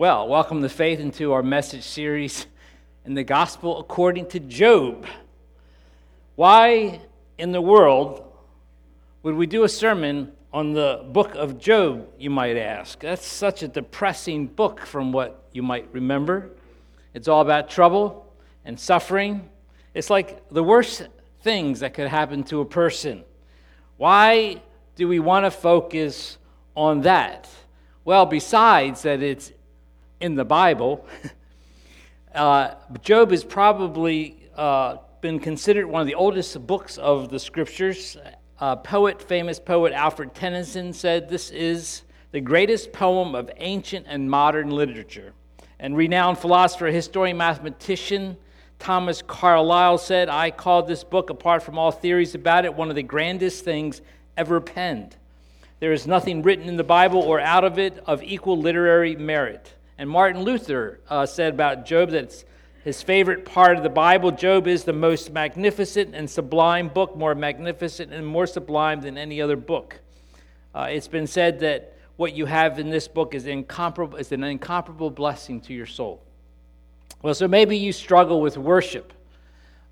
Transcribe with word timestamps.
Well, 0.00 0.28
welcome 0.28 0.62
to 0.62 0.70
Faith 0.70 0.98
into 0.98 1.34
our 1.34 1.42
message 1.42 1.82
series 1.82 2.46
in 3.04 3.12
the 3.12 3.22
Gospel 3.22 3.78
according 3.78 4.28
to 4.28 4.40
Job. 4.40 5.04
Why 6.36 7.02
in 7.36 7.52
the 7.52 7.60
world 7.60 8.24
would 9.22 9.34
we 9.34 9.46
do 9.46 9.64
a 9.64 9.68
sermon 9.68 10.32
on 10.54 10.72
the 10.72 11.04
book 11.12 11.34
of 11.34 11.58
Job, 11.58 12.08
you 12.18 12.30
might 12.30 12.56
ask? 12.56 13.00
That's 13.00 13.26
such 13.26 13.62
a 13.62 13.68
depressing 13.68 14.46
book 14.46 14.86
from 14.86 15.12
what 15.12 15.44
you 15.52 15.62
might 15.62 15.86
remember. 15.92 16.48
It's 17.12 17.28
all 17.28 17.42
about 17.42 17.68
trouble 17.68 18.26
and 18.64 18.80
suffering. 18.80 19.50
It's 19.92 20.08
like 20.08 20.48
the 20.48 20.64
worst 20.64 21.08
things 21.42 21.80
that 21.80 21.92
could 21.92 22.08
happen 22.08 22.42
to 22.44 22.60
a 22.60 22.64
person. 22.64 23.22
Why 23.98 24.62
do 24.96 25.06
we 25.06 25.18
want 25.18 25.44
to 25.44 25.50
focus 25.50 26.38
on 26.74 27.02
that? 27.02 27.50
Well, 28.06 28.24
besides 28.24 29.02
that 29.02 29.22
it's 29.22 29.52
in 30.20 30.34
the 30.34 30.44
Bible. 30.44 31.06
Uh, 32.32 32.76
Job 33.02 33.32
has 33.32 33.42
probably 33.42 34.36
uh, 34.56 34.98
been 35.20 35.40
considered 35.40 35.84
one 35.84 36.00
of 36.00 36.06
the 36.06 36.14
oldest 36.14 36.64
books 36.64 36.96
of 36.96 37.28
the 37.28 37.40
scriptures. 37.40 38.16
Uh, 38.60 38.76
poet, 38.76 39.20
famous 39.20 39.58
poet 39.58 39.92
Alfred 39.92 40.32
Tennyson 40.32 40.92
said 40.92 41.28
this 41.28 41.50
is 41.50 42.02
the 42.30 42.40
greatest 42.40 42.92
poem 42.92 43.34
of 43.34 43.50
ancient 43.56 44.06
and 44.08 44.30
modern 44.30 44.70
literature. 44.70 45.32
And 45.80 45.96
renowned 45.96 46.38
philosopher, 46.38 46.86
historian, 46.86 47.36
mathematician 47.36 48.36
Thomas 48.80 49.22
Carlyle 49.22 49.98
said, 49.98 50.30
I 50.30 50.50
call 50.50 50.82
this 50.82 51.04
book, 51.04 51.28
apart 51.28 51.62
from 51.62 51.78
all 51.78 51.90
theories 51.90 52.34
about 52.34 52.64
it, 52.64 52.74
one 52.74 52.88
of 52.88 52.96
the 52.96 53.02
grandest 53.02 53.62
things 53.62 54.00
ever 54.38 54.58
penned. 54.60 55.16
There 55.80 55.92
is 55.92 56.06
nothing 56.06 56.42
written 56.42 56.66
in 56.66 56.76
the 56.76 56.84
Bible 56.84 57.20
or 57.20 57.38
out 57.38 57.62
of 57.62 57.78
it 57.78 58.02
of 58.06 58.22
equal 58.22 58.58
literary 58.58 59.16
merit. 59.16 59.74
And 60.00 60.08
Martin 60.08 60.44
Luther 60.44 60.98
uh, 61.10 61.26
said 61.26 61.52
about 61.52 61.84
Job 61.84 62.08
that 62.12 62.24
it's 62.24 62.46
his 62.84 63.02
favorite 63.02 63.44
part 63.44 63.76
of 63.76 63.82
the 63.82 63.90
Bible. 63.90 64.30
Job 64.30 64.66
is 64.66 64.84
the 64.84 64.94
most 64.94 65.30
magnificent 65.30 66.14
and 66.14 66.28
sublime 66.28 66.88
book, 66.88 67.14
more 67.18 67.34
magnificent 67.34 68.10
and 68.10 68.26
more 68.26 68.46
sublime 68.46 69.02
than 69.02 69.18
any 69.18 69.42
other 69.42 69.56
book. 69.56 70.00
Uh, 70.74 70.86
it's 70.90 71.06
been 71.06 71.26
said 71.26 71.60
that 71.60 71.98
what 72.16 72.32
you 72.32 72.46
have 72.46 72.78
in 72.78 72.88
this 72.88 73.08
book 73.08 73.34
is, 73.34 73.44
incomparable, 73.44 74.16
is 74.16 74.32
an 74.32 74.42
incomparable 74.42 75.10
blessing 75.10 75.60
to 75.60 75.74
your 75.74 75.84
soul. 75.84 76.22
Well, 77.20 77.34
so 77.34 77.46
maybe 77.46 77.76
you 77.76 77.92
struggle 77.92 78.40
with 78.40 78.56
worship. 78.56 79.12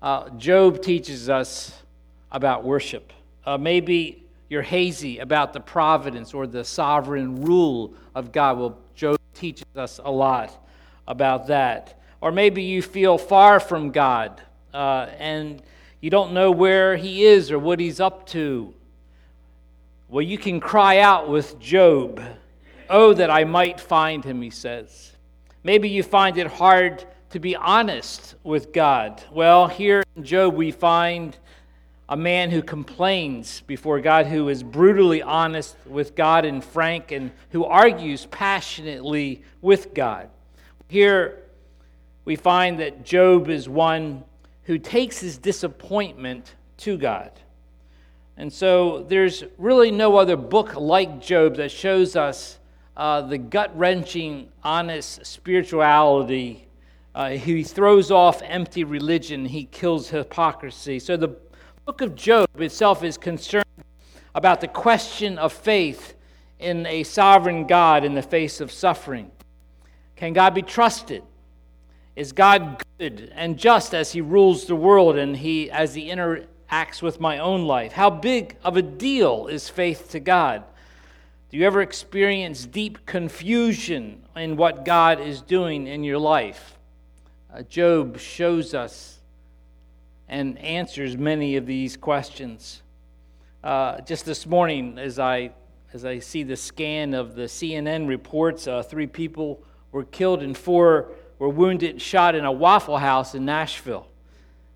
Uh, 0.01 0.27
Job 0.31 0.81
teaches 0.81 1.29
us 1.29 1.83
about 2.31 2.63
worship. 2.63 3.13
Uh, 3.45 3.59
maybe 3.59 4.23
you're 4.49 4.63
hazy 4.63 5.19
about 5.19 5.53
the 5.53 5.59
providence 5.59 6.33
or 6.33 6.47
the 6.47 6.63
sovereign 6.63 7.43
rule 7.43 7.93
of 8.15 8.31
God. 8.31 8.57
Well, 8.57 8.79
teaches 9.39 9.65
us 9.75 9.99
a 10.03 10.11
lot 10.11 10.51
about 11.07 11.47
that. 11.47 11.99
Or 12.21 12.31
maybe 12.31 12.63
you 12.63 12.81
feel 12.81 13.17
far 13.17 13.59
from 13.59 13.91
God 13.91 14.41
uh, 14.73 15.07
and 15.17 15.61
you 16.01 16.09
don't 16.09 16.33
know 16.33 16.51
where 16.51 16.95
He 16.95 17.23
is 17.23 17.51
or 17.51 17.57
what 17.57 17.79
He's 17.79 17.99
up 17.99 18.25
to. 18.27 18.73
Well, 20.09 20.21
you 20.21 20.37
can 20.37 20.59
cry 20.59 20.99
out 20.99 21.29
with 21.29 21.59
Job, 21.59 22.21
Oh, 22.89 23.13
that 23.13 23.29
I 23.29 23.43
might 23.43 23.79
find 23.79 24.25
Him, 24.25 24.41
he 24.41 24.49
says. 24.49 25.11
Maybe 25.63 25.89
you 25.89 26.01
find 26.01 26.37
it 26.37 26.47
hard 26.47 27.05
to 27.29 27.39
be 27.39 27.55
honest 27.55 28.33
with 28.43 28.73
God. 28.73 29.23
Well, 29.31 29.67
here 29.67 30.03
in 30.15 30.23
Job, 30.23 30.55
we 30.55 30.71
find 30.71 31.37
a 32.09 32.17
man 32.17 32.49
who 32.49 32.63
complains 32.63 33.61
before 33.61 34.01
God, 34.01 34.25
who 34.25 34.49
is 34.49 34.63
brutally 34.63 35.21
honest 35.21 35.77
with 35.85 36.15
God 36.15 36.43
and 36.43 36.63
frank, 36.63 37.11
and 37.11 37.29
who 37.51 37.63
argues 37.63 38.25
passionately 38.25 39.43
with 39.61 39.93
God. 39.93 40.29
Here 40.87 41.43
we 42.25 42.35
find 42.35 42.79
that 42.79 43.05
Job 43.05 43.47
is 43.47 43.69
one 43.69 44.23
who 44.63 44.79
takes 44.79 45.19
his 45.19 45.37
disappointment 45.37 46.55
to 46.77 46.97
God. 46.97 47.31
And 48.37 48.51
so 48.51 49.03
there's 49.03 49.43
really 49.59 49.91
no 49.91 50.17
other 50.17 50.35
book 50.35 50.75
like 50.75 51.21
Job 51.21 51.57
that 51.57 51.69
shows 51.69 52.15
us 52.15 52.57
uh, 52.97 53.21
the 53.21 53.37
gut 53.37 53.77
wrenching, 53.77 54.49
honest 54.63 55.27
spirituality. 55.27 56.65
Uh, 57.13 57.29
he 57.29 57.63
throws 57.63 58.09
off 58.09 58.41
empty 58.43 58.83
religion, 58.83 59.45
he 59.45 59.65
kills 59.65 60.09
hypocrisy. 60.09 60.97
So 60.97 61.15
the 61.15 61.35
book 61.89 62.01
of 62.01 62.13
Job 62.13 62.47
itself 62.61 63.03
is 63.03 63.17
concerned 63.17 63.65
about 64.35 64.61
the 64.61 64.67
question 64.67 65.39
of 65.39 65.51
faith 65.51 66.13
in 66.59 66.85
a 66.85 67.01
sovereign 67.01 67.65
God 67.65 68.05
in 68.05 68.13
the 68.13 68.21
face 68.21 68.61
of 68.61 68.71
suffering. 68.71 69.31
Can 70.15 70.33
God 70.33 70.53
be 70.53 70.61
trusted? 70.61 71.23
Is 72.15 72.31
God 72.31 72.79
good 72.99 73.31
and 73.33 73.57
just 73.57 73.95
as 73.95 74.11
he 74.11 74.21
rules 74.21 74.65
the 74.65 74.75
world 74.75 75.17
and 75.17 75.35
he 75.35 75.71
as 75.71 75.95
he 75.95 76.09
interacts 76.09 77.01
with 77.01 77.19
my 77.19 77.39
own 77.39 77.65
life? 77.65 77.91
How 77.91 78.11
big 78.11 78.55
of 78.63 78.77
a 78.77 78.83
deal 78.83 79.47
is 79.47 79.67
faith 79.67 80.11
to 80.11 80.19
God? 80.19 80.63
Do 81.49 81.57
you 81.57 81.65
ever 81.65 81.81
experience 81.81 82.67
deep 82.67 83.03
confusion 83.07 84.23
in 84.35 84.57
what 84.57 84.85
God 84.85 85.19
is 85.19 85.41
doing 85.41 85.87
in 85.87 86.03
your 86.03 86.19
life? 86.19 86.77
Uh, 87.51 87.63
Job 87.63 88.19
shows 88.19 88.75
us 88.75 89.18
and 90.29 90.59
answers 90.59 91.17
many 91.17 91.57
of 91.57 91.65
these 91.65 91.97
questions. 91.97 92.83
Uh, 93.63 93.99
just 94.01 94.25
this 94.25 94.45
morning, 94.45 94.97
as 94.97 95.19
I 95.19 95.51
as 95.91 96.05
I 96.05 96.19
see 96.19 96.43
the 96.43 96.55
scan 96.55 97.15
of 97.15 97.33
the 97.33 97.43
CNN 97.43 98.07
reports, 98.07 98.67
uh, 98.67 98.83
three 98.83 99.07
people 99.07 99.63
were 99.91 100.03
killed 100.03 100.43
and 100.43 100.55
four 100.55 101.09
were 101.39 101.49
wounded, 101.49 101.91
and 101.91 102.01
shot 102.01 102.35
in 102.35 102.45
a 102.45 102.51
Waffle 102.51 102.97
House 102.97 103.33
in 103.33 103.43
Nashville. 103.43 104.05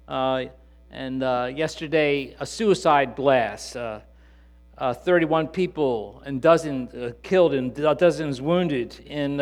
Uh, 0.08 0.46
and 0.90 1.22
uh, 1.22 1.52
yesterday, 1.54 2.36
a 2.40 2.46
suicide 2.48 3.16
blast. 3.16 3.78
Uh, 3.78 4.00
uh, 4.76 4.92
31 4.92 5.48
people 5.50 6.24
and 6.26 6.42
dozens 6.42 7.14
killed 7.22 7.54
and 7.54 7.76
dozens 7.76 8.42
wounded 8.42 9.00
in 9.06 9.40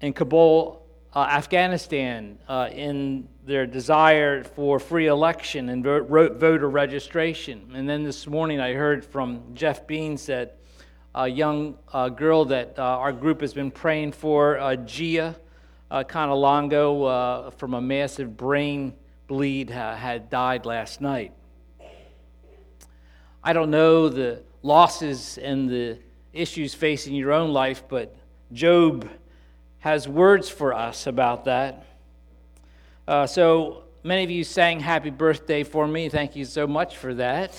in 0.00 0.12
Kabul, 0.12 0.87
Afghanistan, 1.14 2.38
in 2.72 3.28
their 3.44 3.66
desire 3.66 4.44
for 4.44 4.78
free 4.78 5.06
election 5.06 5.70
and 5.70 5.82
voter 5.82 6.68
registration. 6.68 7.70
And 7.74 7.88
then 7.88 8.04
this 8.04 8.26
morning 8.26 8.60
I 8.60 8.74
heard 8.74 9.04
from 9.04 9.54
Jeff 9.54 9.86
Beans 9.86 10.26
that 10.26 10.58
a 11.14 11.26
young 11.26 11.76
uh, 11.92 12.08
girl 12.10 12.44
that 12.44 12.78
uh, 12.78 12.82
our 12.82 13.12
group 13.12 13.40
has 13.40 13.54
been 13.54 13.70
praying 13.70 14.12
for, 14.12 14.58
uh, 14.58 14.76
Gia 14.76 15.34
uh, 15.90 16.04
Conalongo, 16.04 17.46
uh, 17.46 17.50
from 17.50 17.74
a 17.74 17.80
massive 17.80 18.36
brain 18.36 18.92
bleed, 19.26 19.70
had 19.70 20.30
died 20.30 20.66
last 20.66 21.00
night. 21.00 21.32
I 23.42 23.52
don't 23.52 23.70
know 23.70 24.08
the 24.08 24.42
losses 24.62 25.38
and 25.38 25.68
the 25.68 25.98
issues 26.32 26.74
facing 26.74 27.14
your 27.14 27.32
own 27.32 27.52
life, 27.52 27.82
but 27.88 28.14
Job 28.52 29.08
has 29.88 30.06
words 30.06 30.50
for 30.50 30.74
us 30.74 31.06
about 31.06 31.46
that. 31.46 31.82
Uh, 33.06 33.26
so 33.26 33.84
many 34.04 34.22
of 34.22 34.30
you 34.30 34.44
sang 34.44 34.80
happy 34.80 35.08
birthday 35.08 35.64
for 35.64 35.88
me. 35.88 36.10
Thank 36.10 36.36
you 36.36 36.44
so 36.44 36.66
much 36.66 36.98
for 36.98 37.14
that. 37.14 37.58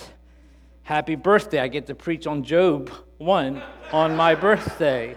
Happy 0.84 1.16
birthday. 1.16 1.58
I 1.58 1.66
get 1.66 1.88
to 1.88 1.96
preach 1.96 2.28
on 2.28 2.44
Job 2.44 2.88
1 3.18 3.60
on 3.90 4.14
my 4.14 4.36
birthday. 4.36 5.16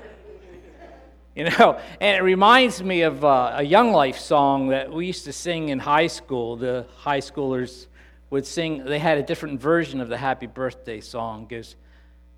You 1.36 1.50
know, 1.52 1.80
and 2.02 2.18
it 2.18 2.24
reminds 2.24 2.82
me 2.82 3.04
of 3.04 3.24
uh, 3.24 3.58
a 3.58 3.64
Young 3.64 3.92
Life 3.92 4.18
song 4.18 4.70
that 4.70 4.92
we 4.92 5.06
used 5.06 5.26
to 5.26 5.34
sing 5.34 5.70
in 5.70 5.78
high 5.78 6.08
school. 6.08 6.56
The 6.56 6.88
high 6.98 7.22
schoolers 7.22 7.86
would 8.32 8.48
sing, 8.48 8.86
they 8.86 8.98
had 8.98 9.20
a 9.20 9.24
different 9.24 9.62
version 9.62 10.02
of 10.02 10.10
the 10.10 10.18
happy 10.18 10.48
birthday 10.48 11.00
song. 11.00 11.44
It 11.44 11.50
goes, 11.50 11.76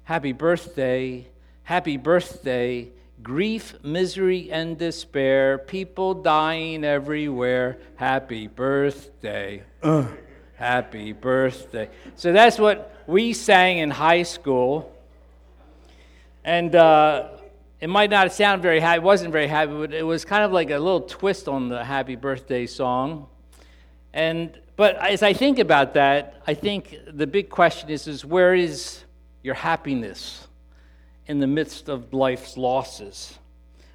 Happy 0.03 0.33
birthday, 0.33 1.27
happy 1.63 1.95
birthday, 1.95 2.91
grief, 3.23 3.75
misery, 3.83 4.51
and 4.51 4.77
despair, 4.77 5.57
people 5.57 6.13
dying 6.13 6.83
everywhere. 6.83 7.77
Happy 7.95 8.47
birthday. 8.47 9.63
Uh, 9.81 10.05
happy 10.55 11.11
birthday. 11.11 11.89
So 12.15 12.33
that's 12.33 12.59
what 12.59 13.03
we 13.07 13.33
sang 13.33 13.79
in 13.79 13.91
high 13.91 14.23
school. 14.23 14.91
And 16.43 16.75
uh, 16.75 17.29
it 17.79 17.87
might 17.89 18.09
not 18.09 18.31
sound 18.31 18.61
very 18.61 18.79
happy, 18.79 18.97
it 18.97 19.03
wasn't 19.03 19.31
very 19.31 19.47
happy, 19.47 19.73
but 19.73 19.93
it 19.93 20.03
was 20.03 20.25
kind 20.25 20.43
of 20.43 20.51
like 20.51 20.69
a 20.69 20.77
little 20.77 21.01
twist 21.01 21.47
on 21.47 21.69
the 21.69 21.83
happy 21.83 22.15
birthday 22.15 22.65
song. 22.65 23.27
And 24.13 24.59
but 24.75 24.97
as 24.97 25.23
I 25.23 25.33
think 25.33 25.59
about 25.59 25.93
that, 25.93 26.41
I 26.45 26.53
think 26.53 26.97
the 27.07 27.27
big 27.27 27.49
question 27.49 27.89
is, 27.89 28.07
is 28.07 28.25
where 28.25 28.53
is 28.53 29.03
your 29.41 29.55
happiness? 29.55 30.44
In 31.27 31.39
the 31.39 31.47
midst 31.47 31.89
of 31.89 32.13
life's 32.13 32.57
losses. 32.57 33.37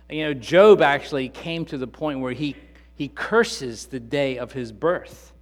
You 0.09 0.25
know, 0.25 0.35
Job 0.35 0.83
actually 0.83 1.29
came 1.29 1.65
to 1.67 1.79
the 1.79 1.87
point 1.87 2.21
where 2.21 2.33
he, 2.33 2.57
he 2.97 3.09
curses 3.09 3.87
the 3.87 4.01
day 4.01 4.39
of 4.39 4.53
his 4.53 4.73
birth. 4.73 5.33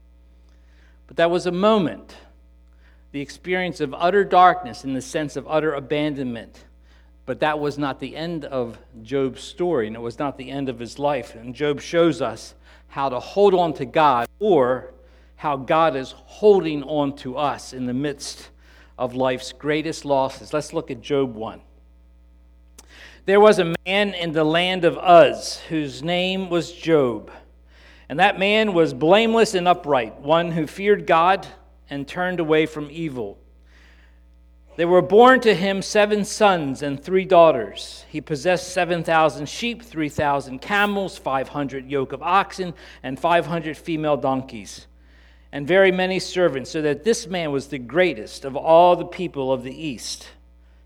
But 1.06 1.16
that 1.16 1.30
was 1.30 1.46
a 1.46 1.52
moment, 1.52 2.16
the 3.12 3.20
experience 3.20 3.80
of 3.80 3.94
utter 3.94 4.24
darkness 4.24 4.84
in 4.84 4.92
the 4.92 5.00
sense 5.00 5.36
of 5.36 5.46
utter 5.48 5.72
abandonment. 5.72 6.66
But 7.24 7.40
that 7.40 7.58
was 7.58 7.78
not 7.78 8.00
the 8.00 8.14
end 8.14 8.44
of 8.44 8.78
Job's 9.02 9.42
story, 9.42 9.86
and 9.86 9.96
it 9.96 10.00
was 10.00 10.18
not 10.18 10.36
the 10.36 10.50
end 10.50 10.68
of 10.68 10.78
his 10.78 10.98
life. 10.98 11.34
And 11.34 11.54
Job 11.54 11.80
shows 11.80 12.20
us 12.20 12.54
how 12.88 13.08
to 13.08 13.20
hold 13.20 13.54
on 13.54 13.72
to 13.74 13.86
God 13.86 14.28
or 14.38 14.92
how 15.36 15.56
God 15.56 15.96
is 15.96 16.12
holding 16.12 16.82
on 16.82 17.16
to 17.16 17.36
us 17.36 17.72
in 17.72 17.86
the 17.86 17.94
midst 17.94 18.50
of 18.98 19.14
life's 19.14 19.52
greatest 19.52 20.04
losses. 20.04 20.52
Let's 20.52 20.72
look 20.72 20.90
at 20.90 21.00
Job 21.00 21.34
1. 21.34 21.60
There 23.28 23.40
was 23.40 23.58
a 23.58 23.74
man 23.84 24.14
in 24.14 24.32
the 24.32 24.42
land 24.42 24.86
of 24.86 24.96
Uz 24.96 25.58
whose 25.68 26.02
name 26.02 26.48
was 26.48 26.72
Job. 26.72 27.30
And 28.08 28.18
that 28.20 28.38
man 28.38 28.72
was 28.72 28.94
blameless 28.94 29.52
and 29.52 29.68
upright, 29.68 30.18
one 30.22 30.50
who 30.52 30.66
feared 30.66 31.06
God 31.06 31.46
and 31.90 32.08
turned 32.08 32.40
away 32.40 32.64
from 32.64 32.88
evil. 32.90 33.36
There 34.78 34.88
were 34.88 35.02
born 35.02 35.40
to 35.40 35.54
him 35.54 35.82
seven 35.82 36.24
sons 36.24 36.80
and 36.80 36.98
three 36.98 37.26
daughters. 37.26 38.06
He 38.08 38.22
possessed 38.22 38.72
7,000 38.72 39.46
sheep, 39.46 39.82
3,000 39.82 40.60
camels, 40.60 41.18
500 41.18 41.90
yoke 41.90 42.14
of 42.14 42.22
oxen, 42.22 42.72
and 43.02 43.20
500 43.20 43.76
female 43.76 44.16
donkeys, 44.16 44.86
and 45.52 45.68
very 45.68 45.92
many 45.92 46.18
servants, 46.18 46.70
so 46.70 46.80
that 46.80 47.04
this 47.04 47.26
man 47.26 47.52
was 47.52 47.66
the 47.66 47.78
greatest 47.78 48.46
of 48.46 48.56
all 48.56 48.96
the 48.96 49.04
people 49.04 49.52
of 49.52 49.64
the 49.64 49.86
East. 49.86 50.28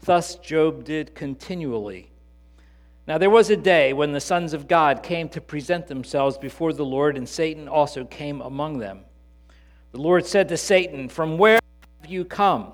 Thus 0.00 0.36
Job 0.36 0.84
did 0.84 1.14
continually. 1.14 2.10
Now 3.06 3.18
there 3.18 3.30
was 3.30 3.50
a 3.50 3.56
day 3.56 3.92
when 3.92 4.12
the 4.12 4.20
sons 4.20 4.52
of 4.52 4.68
God 4.68 5.02
came 5.02 5.28
to 5.30 5.40
present 5.40 5.86
themselves 5.86 6.36
before 6.36 6.72
the 6.72 6.84
Lord, 6.84 7.16
and 7.16 7.28
Satan 7.28 7.66
also 7.66 8.04
came 8.04 8.40
among 8.42 8.78
them. 8.78 9.00
The 9.92 10.00
Lord 10.00 10.26
said 10.26 10.48
to 10.50 10.56
Satan, 10.56 11.08
From 11.08 11.38
where 11.38 11.58
have 12.02 12.10
you 12.10 12.24
come? 12.24 12.72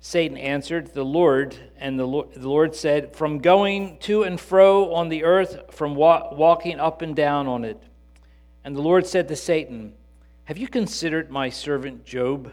Satan 0.00 0.36
answered, 0.36 0.94
The 0.94 1.04
Lord, 1.04 1.56
and 1.76 1.98
the 1.98 2.06
Lord, 2.06 2.34
the 2.34 2.48
Lord 2.48 2.74
said, 2.74 3.14
From 3.14 3.38
going 3.38 3.98
to 4.00 4.24
and 4.24 4.40
fro 4.40 4.92
on 4.92 5.08
the 5.08 5.24
earth, 5.24 5.72
from 5.72 5.94
wa- 5.94 6.34
walking 6.34 6.78
up 6.78 7.02
and 7.02 7.14
down 7.14 7.46
on 7.46 7.64
it. 7.64 7.80
And 8.64 8.76
the 8.76 8.82
Lord 8.82 9.06
said 9.06 9.28
to 9.28 9.36
Satan, 9.36 9.94
Have 10.44 10.58
you 10.58 10.68
considered 10.68 11.30
my 11.30 11.48
servant 11.48 12.04
Job? 12.04 12.52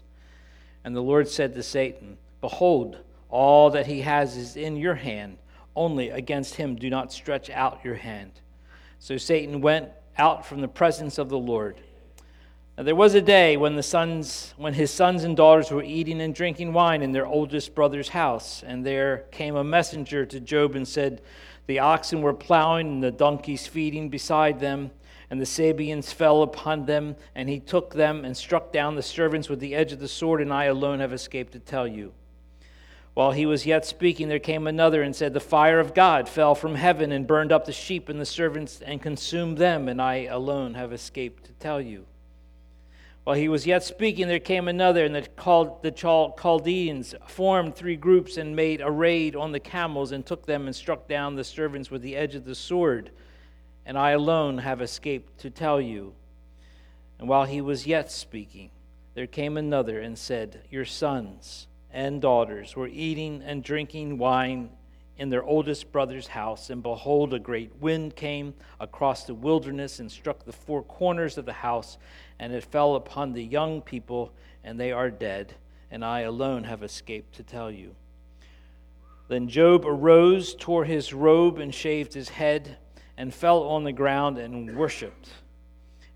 And 0.83 0.95
the 0.95 1.01
Lord 1.01 1.27
said 1.27 1.53
to 1.55 1.63
Satan, 1.63 2.17
Behold, 2.41 2.97
all 3.29 3.69
that 3.69 3.87
he 3.87 4.01
has 4.01 4.35
is 4.35 4.55
in 4.55 4.75
your 4.75 4.95
hand. 4.95 5.37
Only 5.75 6.09
against 6.09 6.55
him 6.55 6.75
do 6.75 6.89
not 6.89 7.13
stretch 7.13 7.49
out 7.49 7.79
your 7.83 7.95
hand. 7.95 8.31
So 8.99 9.17
Satan 9.17 9.61
went 9.61 9.89
out 10.17 10.45
from 10.45 10.61
the 10.61 10.67
presence 10.67 11.17
of 11.17 11.29
the 11.29 11.37
Lord. 11.37 11.79
Now 12.77 12.83
there 12.83 12.95
was 12.95 13.15
a 13.15 13.21
day 13.21 13.57
when 13.57 13.75
the 13.75 13.83
sons 13.83 14.53
when 14.57 14.73
his 14.73 14.91
sons 14.91 15.23
and 15.23 15.35
daughters 15.35 15.71
were 15.71 15.83
eating 15.83 16.21
and 16.21 16.33
drinking 16.33 16.73
wine 16.73 17.01
in 17.01 17.11
their 17.11 17.25
oldest 17.25 17.73
brother's 17.75 18.09
house, 18.09 18.63
and 18.65 18.85
there 18.85 19.25
came 19.31 19.55
a 19.55 19.63
messenger 19.63 20.25
to 20.25 20.39
Job 20.39 20.75
and 20.75 20.87
said, 20.87 21.21
The 21.67 21.79
oxen 21.79 22.21
were 22.21 22.33
plowing 22.33 22.87
and 22.87 23.03
the 23.03 23.11
donkeys 23.11 23.67
feeding 23.67 24.09
beside 24.09 24.59
them 24.59 24.91
and 25.31 25.39
the 25.39 25.45
Sabeans 25.45 26.11
fell 26.11 26.43
upon 26.43 26.85
them, 26.85 27.15
and 27.35 27.47
he 27.47 27.61
took 27.61 27.93
them 27.93 28.25
and 28.25 28.35
struck 28.35 28.73
down 28.73 28.95
the 28.95 29.01
servants 29.01 29.47
with 29.47 29.61
the 29.61 29.73
edge 29.73 29.93
of 29.93 29.99
the 29.99 30.07
sword, 30.09 30.41
and 30.41 30.51
I 30.51 30.65
alone 30.65 30.99
have 30.99 31.13
escaped 31.13 31.53
to 31.53 31.59
tell 31.59 31.87
you. 31.87 32.11
While 33.13 33.31
he 33.31 33.45
was 33.45 33.65
yet 33.65 33.85
speaking, 33.85 34.27
there 34.27 34.39
came 34.39 34.67
another 34.67 35.01
and 35.01 35.15
said, 35.15 35.33
The 35.33 35.39
fire 35.39 35.79
of 35.79 35.93
God 35.93 36.27
fell 36.27 36.53
from 36.53 36.75
heaven 36.75 37.13
and 37.13 37.25
burned 37.25 37.53
up 37.53 37.63
the 37.63 37.71
sheep 37.71 38.09
and 38.09 38.19
the 38.19 38.25
servants 38.25 38.81
and 38.81 39.01
consumed 39.01 39.57
them, 39.57 39.87
and 39.87 40.01
I 40.01 40.25
alone 40.25 40.73
have 40.73 40.91
escaped 40.91 41.45
to 41.45 41.53
tell 41.53 41.79
you. 41.79 42.07
While 43.23 43.37
he 43.37 43.47
was 43.47 43.65
yet 43.65 43.85
speaking, 43.85 44.27
there 44.27 44.37
came 44.37 44.67
another, 44.67 45.05
and 45.05 45.15
the, 45.15 45.29
the 45.81 45.91
Chaldeans 45.91 47.15
formed 47.25 47.75
three 47.77 47.95
groups 47.95 48.35
and 48.35 48.53
made 48.53 48.81
a 48.81 48.91
raid 48.91 49.37
on 49.37 49.53
the 49.53 49.61
camels 49.61 50.11
and 50.11 50.25
took 50.25 50.45
them 50.45 50.65
and 50.65 50.75
struck 50.75 51.07
down 51.07 51.35
the 51.35 51.45
servants 51.45 51.89
with 51.89 52.01
the 52.01 52.17
edge 52.17 52.35
of 52.35 52.43
the 52.43 52.55
sword 52.55 53.11
and 53.85 53.97
I 53.97 54.11
alone 54.11 54.59
have 54.59 54.81
escaped 54.81 55.39
to 55.39 55.49
tell 55.49 55.81
you. 55.81 56.13
And 57.19 57.27
while 57.27 57.45
he 57.45 57.61
was 57.61 57.87
yet 57.87 58.11
speaking, 58.11 58.71
there 59.13 59.27
came 59.27 59.57
another 59.57 59.99
and 59.99 60.17
said, 60.17 60.61
Your 60.69 60.85
sons 60.85 61.67
and 61.91 62.21
daughters 62.21 62.75
were 62.75 62.87
eating 62.87 63.41
and 63.43 63.63
drinking 63.63 64.17
wine 64.17 64.69
in 65.17 65.29
their 65.29 65.43
oldest 65.43 65.91
brother's 65.91 66.27
house, 66.27 66.69
and 66.69 66.81
behold, 66.81 67.33
a 67.33 67.39
great 67.39 67.75
wind 67.75 68.15
came 68.15 68.53
across 68.79 69.25
the 69.25 69.35
wilderness 69.35 69.99
and 69.99 70.11
struck 70.11 70.45
the 70.45 70.51
four 70.51 70.81
corners 70.81 71.37
of 71.37 71.45
the 71.45 71.53
house, 71.53 71.97
and 72.39 72.51
it 72.53 72.63
fell 72.63 72.95
upon 72.95 73.33
the 73.33 73.43
young 73.43 73.81
people, 73.81 74.33
and 74.63 74.79
they 74.79 74.91
are 74.91 75.11
dead, 75.11 75.53
and 75.91 76.03
I 76.03 76.21
alone 76.21 76.63
have 76.63 76.81
escaped 76.81 77.35
to 77.35 77.43
tell 77.43 77.69
you. 77.69 77.95
Then 79.27 79.47
Job 79.47 79.85
arose, 79.85 80.55
tore 80.55 80.85
his 80.85 81.13
robe, 81.13 81.59
and 81.59 81.73
shaved 81.73 82.13
his 82.13 82.29
head 82.29 82.77
and 83.21 83.31
fell 83.31 83.61
on 83.61 83.83
the 83.83 83.93
ground 83.93 84.39
and 84.39 84.75
worshiped. 84.75 85.29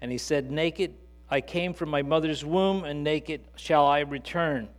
And 0.02 0.12
he 0.12 0.18
said, 0.18 0.50
Naked 0.50 0.96
I 1.30 1.40
came 1.40 1.76
from 1.76 1.90
my 1.90 2.02
mother's 2.02 2.44
womb, 2.44 2.84
and 2.84 3.04
naked 3.04 3.42
shall 3.56 3.86
I 3.86 4.00
return. 4.00 4.70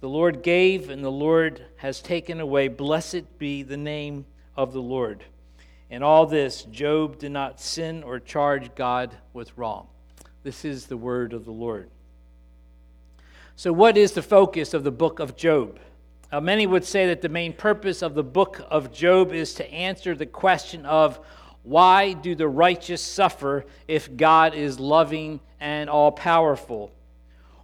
The 0.00 0.08
Lord 0.08 0.42
gave, 0.42 0.88
and 0.88 1.04
the 1.04 1.10
Lord 1.10 1.62
has 1.76 2.00
taken 2.00 2.40
away. 2.40 2.68
Blessed 2.68 3.38
be 3.38 3.62
the 3.62 3.76
name 3.76 4.24
of 4.56 4.72
the 4.72 4.80
Lord. 4.80 5.24
In 5.90 6.02
all 6.02 6.24
this, 6.24 6.62
Job 6.64 7.18
did 7.18 7.32
not 7.32 7.60
sin 7.60 8.02
or 8.02 8.18
charge 8.18 8.74
God 8.74 9.14
with 9.34 9.52
wrong. 9.58 9.88
This 10.44 10.64
is 10.64 10.86
the 10.86 10.96
word 10.96 11.34
of 11.34 11.44
the 11.44 11.52
Lord. 11.52 11.90
So, 13.56 13.74
what 13.74 13.98
is 13.98 14.12
the 14.12 14.22
focus 14.22 14.72
of 14.72 14.84
the 14.84 14.90
book 14.90 15.18
of 15.20 15.36
Job? 15.36 15.78
Many 16.32 16.66
would 16.66 16.86
say 16.86 17.08
that 17.08 17.20
the 17.20 17.28
main 17.28 17.52
purpose 17.52 18.00
of 18.00 18.14
the 18.14 18.24
book 18.24 18.62
of 18.70 18.90
Job 18.90 19.34
is 19.34 19.52
to 19.54 19.70
answer 19.70 20.14
the 20.14 20.24
question 20.24 20.86
of 20.86 21.20
why 21.68 22.14
do 22.14 22.34
the 22.34 22.48
righteous 22.48 23.02
suffer 23.02 23.66
if 23.86 24.16
God 24.16 24.54
is 24.54 24.80
loving 24.80 25.40
and 25.60 25.90
all 25.90 26.10
powerful? 26.10 26.90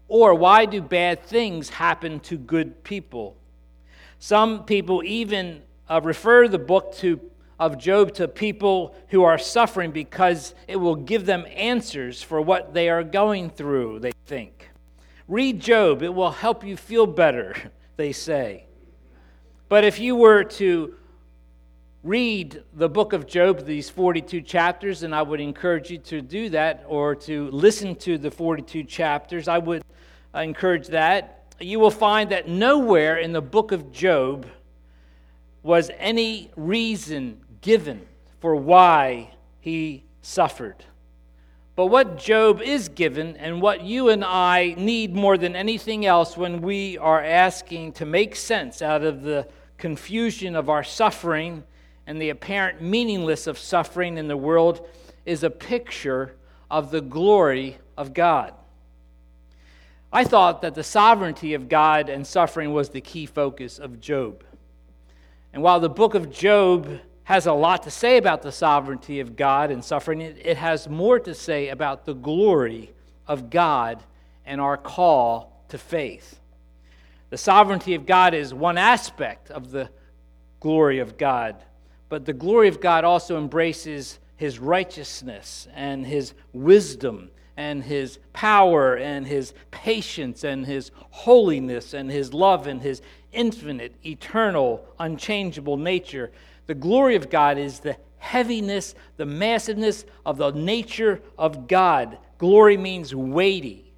Or 0.09 0.35
why 0.35 0.67
do 0.67 0.83
bad 0.83 1.23
things 1.23 1.71
happen 1.71 2.21
to 2.21 2.37
good 2.37 2.85
people? 2.85 3.35
Some 4.19 4.65
people 4.65 5.03
even 5.05 5.63
uh, 5.89 6.03
refer 6.03 6.49
the 6.49 6.59
book 6.59 6.95
to, 6.97 7.19
of 7.59 7.79
Job 7.79 8.13
to 8.15 8.29
people 8.29 8.95
who 9.09 9.23
are 9.23 9.39
suffering 9.39 9.91
because 9.91 10.55
it 10.69 10.77
will 10.77 10.97
give 10.97 11.25
them 11.25 11.47
answers 11.55 12.23
for 12.23 12.43
what 12.43 12.75
they 12.75 12.91
are 12.91 13.05
going 13.05 13.49
through, 13.49 14.01
they 14.01 14.13
think. 14.27 14.69
Read 15.29 15.61
Job, 15.61 16.03
it 16.03 16.13
will 16.13 16.31
help 16.31 16.63
you 16.63 16.77
feel 16.77 17.07
better, 17.07 17.55
they 17.97 18.13
say. 18.13 18.67
But 19.71 19.85
if 19.85 19.99
you 19.99 20.15
were 20.15 20.45
to 20.45 20.95
read 22.05 22.63
the 22.75 22.89
book 22.89 23.15
of 23.15 23.27
Job, 23.27 23.65
these 23.65 23.89
42 23.89 24.43
chapters, 24.43 25.05
and 25.05 25.15
I 25.15 25.23
would 25.23 25.41
encourage 25.41 25.91
you 25.91 25.97
to 25.99 26.21
do 26.21 26.51
that 26.51 26.85
or 26.87 27.15
to 27.17 27.51
listen 27.51 27.97
to 27.97 28.19
the 28.19 28.31
42 28.31 28.85
chapters. 28.85 29.49
I 29.49 29.57
would 29.57 29.83
uh, 30.35 30.41
encourage 30.41 30.89
that. 30.89 31.55
You 31.59 31.81
will 31.81 31.91
find 31.91 32.31
that 32.31 32.47
nowhere 32.47 33.17
in 33.17 33.33
the 33.33 33.41
book 33.41 33.73
of 33.73 33.91
Job 33.91 34.47
was 35.63 35.91
any 35.97 36.51
reason 36.57 37.41
given 37.63 38.07
for 38.39 38.55
why 38.55 39.35
he 39.61 40.05
suffered. 40.21 40.85
But 41.75 41.87
what 41.87 42.19
Job 42.19 42.61
is 42.61 42.91
given, 42.91 43.35
and 43.39 43.63
what 43.63 43.83
you 43.83 44.11
and 44.11 44.23
I 44.23 44.75
need 44.77 45.15
more 45.15 45.39
than 45.39 45.57
anything 45.57 46.05
else 46.05 46.37
when 46.37 46.61
we 46.61 46.99
are 46.99 47.25
asking 47.25 47.93
to 47.95 48.05
make 48.05 48.37
sense 48.37 48.83
out 48.83 49.03
of 49.03 49.23
the 49.23 49.49
confusion 49.79 50.55
of 50.55 50.69
our 50.69 50.85
suffering 50.85 51.65
and 52.07 52.21
the 52.21 52.31
apparent 52.31 52.81
meaningless 52.81 53.47
of 53.47 53.59
suffering 53.59 54.19
in 54.19 54.29
the 54.29 54.37
world 54.37 54.87
is 55.25 55.43
a 55.43 55.51
picture 55.51 56.35
of 56.71 56.91
the 56.91 57.01
glory 57.01 57.79
of 57.97 58.13
God. 58.13 58.53
I 60.13 60.25
thought 60.25 60.63
that 60.63 60.75
the 60.75 60.85
sovereignty 60.85 61.55
of 61.55 61.69
God 61.69 62.09
and 62.09 62.27
suffering 62.27 62.73
was 62.73 62.91
the 62.91 63.01
key 63.01 63.27
focus 63.27 63.79
of 63.79 64.01
Job. 64.01 64.45
And 65.53 65.63
while 65.63 65.81
the 65.81 65.89
book 65.89 66.15
of 66.15 66.31
Job 66.31 67.01
has 67.25 67.47
a 67.47 67.53
lot 67.53 67.83
to 67.85 67.91
say 67.91 68.17
about 68.17 68.43
the 68.43 68.53
sovereignty 68.53 69.21
of 69.21 69.35
God 69.35 69.71
and 69.71 69.85
suffering, 69.85 70.21
it 70.21 70.57
has 70.57 70.89
more 70.89 71.19
to 71.19 71.35
say 71.35 71.69
about 71.69 72.05
the 72.05 72.15
glory 72.15 72.93
of 73.27 73.51
God 73.51 74.03
and 74.45 74.61
our 74.61 74.77
call 74.77 75.65
to 75.69 75.79
faith. 75.79 76.39
The 77.31 77.39
sovereignty 77.39 77.95
of 77.95 78.07
God 78.07 78.35
is 78.35 78.53
one 78.53 78.79
aspect 78.79 79.51
of 79.51 79.71
the 79.71 79.89
glory 80.61 80.99
of 80.99 81.19
God, 81.19 81.57
but 82.15 82.27
the 82.27 82.33
glory 82.33 82.69
of 82.69 82.81
God 82.81 83.03
also 83.03 83.37
embraces 83.37 84.21
his 84.37 84.61
righteousness 84.61 85.67
and 85.75 86.07
his 86.07 86.33
wisdom 86.53 87.29
and 87.57 87.83
his 87.83 88.21
power 88.33 88.95
and 88.95 89.27
his 89.27 89.53
patience 89.73 90.45
and 90.45 90.65
his 90.65 90.93
holiness 91.11 91.93
and 91.93 92.09
his 92.09 92.33
love 92.33 92.69
and 92.69 92.81
his 92.81 93.03
infinite, 93.33 93.97
eternal, 94.07 94.87
unchangeable 95.01 95.77
nature. 95.77 96.31
The 96.69 96.77
glory 96.77 97.17
of 97.17 97.31
God 97.31 97.59
is 97.59 97.81
the 97.81 97.97
heaviness, 98.19 98.95
the 99.17 99.27
massiveness 99.27 100.05
of 100.25 100.37
the 100.37 100.53
nature 100.53 101.21
of 101.37 101.67
God. 101.67 102.19
Glory 102.39 102.77
means 102.77 103.13
weighty, 103.13 103.93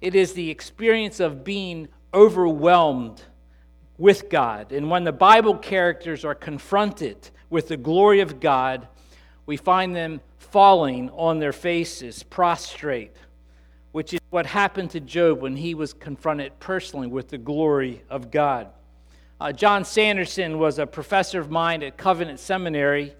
it 0.00 0.16
is 0.16 0.32
the 0.32 0.50
experience 0.50 1.20
of 1.20 1.44
being 1.44 1.86
overwhelmed 2.12 3.22
with 3.98 4.28
God. 4.28 4.72
And 4.72 4.90
when 4.90 5.04
the 5.04 5.12
Bible 5.12 5.56
characters 5.56 6.24
are 6.24 6.34
confronted 6.34 7.30
with 7.52 7.68
the 7.68 7.76
glory 7.76 8.20
of 8.20 8.40
God, 8.40 8.88
we 9.44 9.58
find 9.58 9.94
them 9.94 10.22
falling 10.38 11.10
on 11.10 11.38
their 11.38 11.52
faces, 11.52 12.22
prostrate, 12.22 13.14
which 13.92 14.14
is 14.14 14.20
what 14.30 14.46
happened 14.46 14.90
to 14.90 15.00
Job 15.00 15.42
when 15.42 15.54
he 15.54 15.74
was 15.74 15.92
confronted 15.92 16.58
personally 16.58 17.06
with 17.06 17.28
the 17.28 17.36
glory 17.36 18.02
of 18.08 18.30
God. 18.30 18.68
Uh, 19.38 19.52
John 19.52 19.84
Sanderson 19.84 20.58
was 20.58 20.78
a 20.78 20.86
professor 20.86 21.40
of 21.40 21.50
mine 21.50 21.82
at 21.82 21.98
Covenant 21.98 22.40
Seminary. 22.40 23.14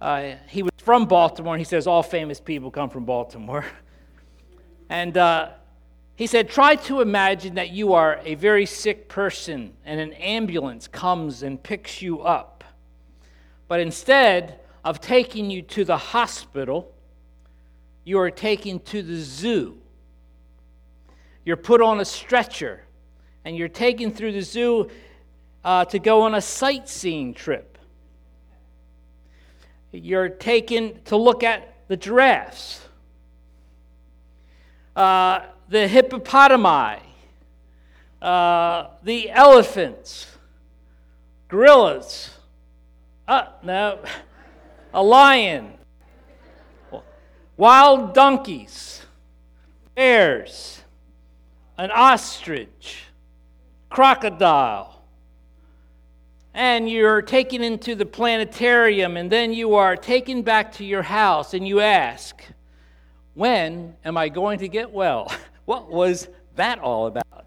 Uh, 0.00 0.34
he 0.48 0.62
was 0.62 0.70
from 0.76 1.06
Baltimore, 1.06 1.54
and 1.54 1.60
he 1.60 1.64
says 1.64 1.88
all 1.88 2.04
famous 2.04 2.38
people 2.38 2.70
come 2.70 2.88
from 2.88 3.04
Baltimore. 3.04 3.66
And 4.88 5.16
uh, 5.16 5.48
he 6.14 6.28
said, 6.28 6.48
Try 6.48 6.76
to 6.76 7.00
imagine 7.00 7.56
that 7.56 7.70
you 7.70 7.94
are 7.94 8.20
a 8.24 8.36
very 8.36 8.66
sick 8.66 9.08
person 9.08 9.72
and 9.84 9.98
an 9.98 10.12
ambulance 10.12 10.86
comes 10.86 11.42
and 11.42 11.60
picks 11.60 12.00
you 12.00 12.20
up. 12.20 12.55
But 13.68 13.80
instead, 13.80 14.60
of 14.86 15.00
taking 15.00 15.50
you 15.50 15.62
to 15.62 15.84
the 15.84 15.96
hospital, 15.96 16.94
you 18.04 18.20
are 18.20 18.30
taken 18.30 18.78
to 18.78 19.02
the 19.02 19.16
zoo. 19.16 19.78
You're 21.44 21.56
put 21.56 21.82
on 21.82 21.98
a 21.98 22.04
stretcher 22.04 22.84
and 23.44 23.56
you're 23.56 23.66
taken 23.66 24.12
through 24.12 24.30
the 24.30 24.42
zoo 24.42 24.88
uh, 25.64 25.86
to 25.86 25.98
go 25.98 26.22
on 26.22 26.36
a 26.36 26.40
sightseeing 26.40 27.34
trip. 27.34 27.78
You're 29.90 30.28
taken 30.28 31.02
to 31.06 31.16
look 31.16 31.42
at 31.42 31.74
the 31.88 31.96
giraffes, 31.96 32.80
uh, 34.94 35.40
the 35.68 35.88
hippopotami, 35.88 37.00
uh, 38.22 38.86
the 39.02 39.30
elephants, 39.32 40.28
gorillas. 41.48 42.35
Uh, 43.28 43.46
no 43.62 43.98
a 44.96 45.02
lion, 45.02 45.74
wild 47.58 48.14
donkeys, 48.14 49.02
bears, 49.94 50.80
an 51.76 51.90
ostrich, 51.90 53.04
crocodile. 53.90 55.02
And 56.54 56.88
you're 56.88 57.20
taken 57.20 57.62
into 57.62 57.94
the 57.94 58.06
planetarium, 58.06 59.18
and 59.18 59.30
then 59.30 59.52
you 59.52 59.74
are 59.74 59.96
taken 59.96 60.40
back 60.40 60.72
to 60.76 60.84
your 60.84 61.02
house, 61.02 61.52
and 61.52 61.68
you 61.68 61.80
ask, 61.80 62.42
When 63.34 63.96
am 64.02 64.16
I 64.16 64.30
going 64.30 64.60
to 64.60 64.68
get 64.68 64.90
well? 64.90 65.30
What 65.66 65.90
was 65.90 66.28
that 66.54 66.78
all 66.78 67.08
about? 67.08 67.44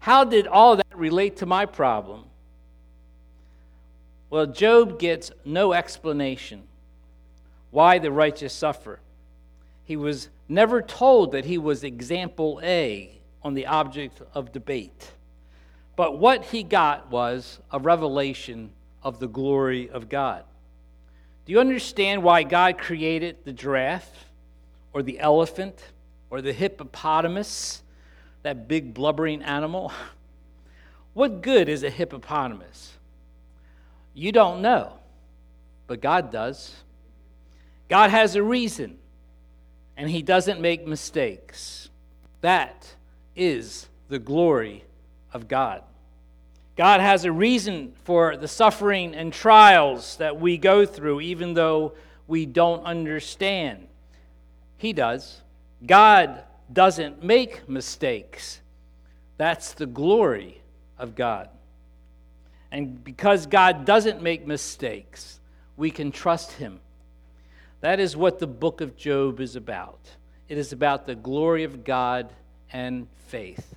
How 0.00 0.22
did 0.22 0.46
all 0.46 0.76
that 0.76 0.94
relate 0.94 1.38
to 1.38 1.46
my 1.46 1.64
problem? 1.64 2.26
Well, 4.30 4.46
Job 4.46 5.00
gets 5.00 5.32
no 5.44 5.72
explanation 5.72 6.62
why 7.72 7.98
the 7.98 8.12
righteous 8.12 8.52
suffer. 8.52 9.00
He 9.84 9.96
was 9.96 10.28
never 10.48 10.80
told 10.80 11.32
that 11.32 11.44
he 11.44 11.58
was 11.58 11.84
example 11.84 12.60
A 12.62 13.20
on 13.42 13.54
the 13.54 13.66
object 13.66 14.22
of 14.34 14.52
debate. 14.52 15.12
But 15.96 16.18
what 16.18 16.44
he 16.44 16.62
got 16.62 17.10
was 17.10 17.58
a 17.72 17.78
revelation 17.78 18.70
of 19.02 19.18
the 19.18 19.28
glory 19.28 19.90
of 19.90 20.08
God. 20.08 20.44
Do 21.44 21.52
you 21.52 21.60
understand 21.60 22.22
why 22.22 22.42
God 22.42 22.78
created 22.78 23.38
the 23.44 23.52
giraffe 23.52 24.26
or 24.92 25.02
the 25.02 25.18
elephant 25.18 25.82
or 26.30 26.40
the 26.40 26.52
hippopotamus, 26.52 27.82
that 28.42 28.68
big 28.68 28.94
blubbering 28.94 29.42
animal? 29.42 29.92
What 31.12 31.42
good 31.42 31.68
is 31.68 31.82
a 31.82 31.90
hippopotamus? 31.90 32.92
You 34.20 34.32
don't 34.32 34.60
know, 34.60 34.92
but 35.86 36.02
God 36.02 36.30
does. 36.30 36.74
God 37.88 38.10
has 38.10 38.36
a 38.36 38.42
reason, 38.42 38.98
and 39.96 40.10
He 40.10 40.20
doesn't 40.20 40.60
make 40.60 40.86
mistakes. 40.86 41.88
That 42.42 42.96
is 43.34 43.88
the 44.10 44.18
glory 44.18 44.84
of 45.32 45.48
God. 45.48 45.82
God 46.76 47.00
has 47.00 47.24
a 47.24 47.32
reason 47.32 47.94
for 48.04 48.36
the 48.36 48.46
suffering 48.46 49.14
and 49.14 49.32
trials 49.32 50.18
that 50.18 50.38
we 50.38 50.58
go 50.58 50.84
through, 50.84 51.22
even 51.22 51.54
though 51.54 51.94
we 52.26 52.44
don't 52.44 52.84
understand. 52.84 53.88
He 54.76 54.92
does. 54.92 55.40
God 55.86 56.44
doesn't 56.70 57.24
make 57.24 57.66
mistakes. 57.70 58.60
That's 59.38 59.72
the 59.72 59.86
glory 59.86 60.60
of 60.98 61.14
God. 61.14 61.48
And 62.72 63.02
because 63.02 63.46
God 63.46 63.84
doesn't 63.84 64.22
make 64.22 64.46
mistakes, 64.46 65.40
we 65.76 65.90
can 65.90 66.12
trust 66.12 66.52
Him. 66.52 66.80
That 67.80 67.98
is 67.98 68.16
what 68.16 68.38
the 68.38 68.46
book 68.46 68.80
of 68.80 68.96
Job 68.96 69.40
is 69.40 69.56
about. 69.56 69.98
It 70.48 70.58
is 70.58 70.72
about 70.72 71.06
the 71.06 71.14
glory 71.14 71.64
of 71.64 71.84
God 71.84 72.32
and 72.72 73.08
faith. 73.28 73.74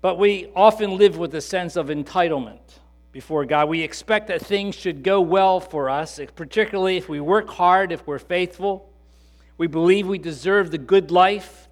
But 0.00 0.18
we 0.18 0.50
often 0.54 0.98
live 0.98 1.16
with 1.16 1.34
a 1.34 1.40
sense 1.40 1.76
of 1.76 1.86
entitlement 1.88 2.60
before 3.12 3.44
God. 3.44 3.68
We 3.68 3.82
expect 3.82 4.28
that 4.28 4.42
things 4.42 4.74
should 4.74 5.02
go 5.02 5.20
well 5.20 5.58
for 5.58 5.88
us, 5.88 6.20
particularly 6.34 6.96
if 6.96 7.08
we 7.08 7.20
work 7.20 7.48
hard, 7.48 7.92
if 7.92 8.06
we're 8.06 8.18
faithful. 8.18 8.90
We 9.58 9.66
believe 9.66 10.06
we 10.06 10.18
deserve 10.18 10.70
the 10.70 10.78
good 10.78 11.10
life. 11.10 11.68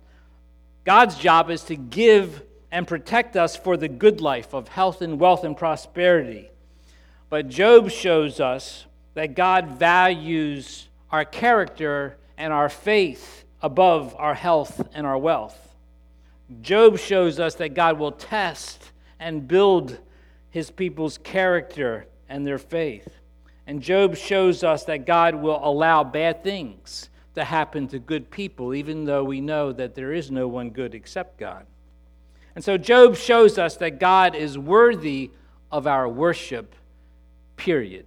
God's 0.85 1.17
job 1.19 1.51
is 1.51 1.65
to 1.65 1.77
give 1.77 2.43
and 2.75 2.89
protect 2.89 3.37
us 3.37 3.55
for 3.55 3.77
the 3.77 3.87
good 3.87 4.21
life 4.21 4.53
of 4.53 4.67
health 4.67 5.01
and 5.01 5.21
wealth 5.21 5.45
and 5.45 5.57
prosperity. 5.57 6.51
But 7.31 7.49
Job 7.49 7.89
shows 7.89 8.41
us 8.41 8.87
that 9.15 9.37
God 9.37 9.79
values 9.79 10.89
our 11.13 11.25
character 11.25 12.17
and 12.37 12.53
our 12.53 12.69
faith 12.69 13.45
above 13.63 14.17
our 14.19 14.35
health 14.35 14.89
and 14.93 15.07
our 15.07 15.17
wealth. 15.17 15.57
Job 16.63 16.99
shows 16.99 17.39
us 17.39 17.55
that 17.55 17.75
God 17.75 17.97
will 17.97 18.11
test 18.11 18.91
and 19.21 19.47
build 19.47 20.01
his 20.51 20.73
people's 20.73 21.17
character 21.19 22.09
and 22.29 22.45
their 22.45 22.59
faith. 22.59 23.07
And 23.69 23.81
Job 23.81 24.17
shows 24.17 24.65
us 24.65 24.83
that 24.87 25.07
God 25.07 25.37
will 25.37 25.61
allow 25.63 26.03
bad 26.03 26.43
things 26.43 27.09
to 27.37 27.45
happen 27.45 27.87
to 27.87 28.01
good 28.01 28.33
people, 28.33 28.75
even 28.75 29.05
though 29.05 29.23
we 29.23 29.41
know 29.41 29.71
that 29.71 29.95
there 29.95 30.13
is 30.13 30.33
no 30.33 30.49
one 30.49 30.71
good 30.71 30.97
except 30.97 31.39
God. 31.39 31.67
And 32.55 32.63
so 32.63 32.77
Job 32.79 33.17
shows 33.17 33.59
us 33.59 33.77
that 33.77 33.99
God 33.99 34.35
is 34.35 34.57
worthy 34.57 35.31
of 35.73 35.87
our 35.87 36.09
worship, 36.09 36.75
period. 37.57 38.07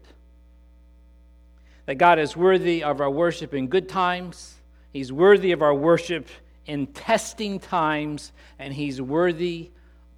That 1.85 1.95
God 1.95 2.19
is 2.19 2.37
worthy 2.37 2.83
of 2.83 3.01
our 3.01 3.09
worship 3.09 3.53
in 3.53 3.67
good 3.67 3.89
times, 3.89 4.55
He's 4.93 5.11
worthy 5.11 5.51
of 5.51 5.61
our 5.61 5.75
worship 5.75 6.27
in 6.65 6.87
testing 6.87 7.59
times, 7.59 8.31
and 8.57 8.73
He's 8.73 9.01
worthy 9.01 9.69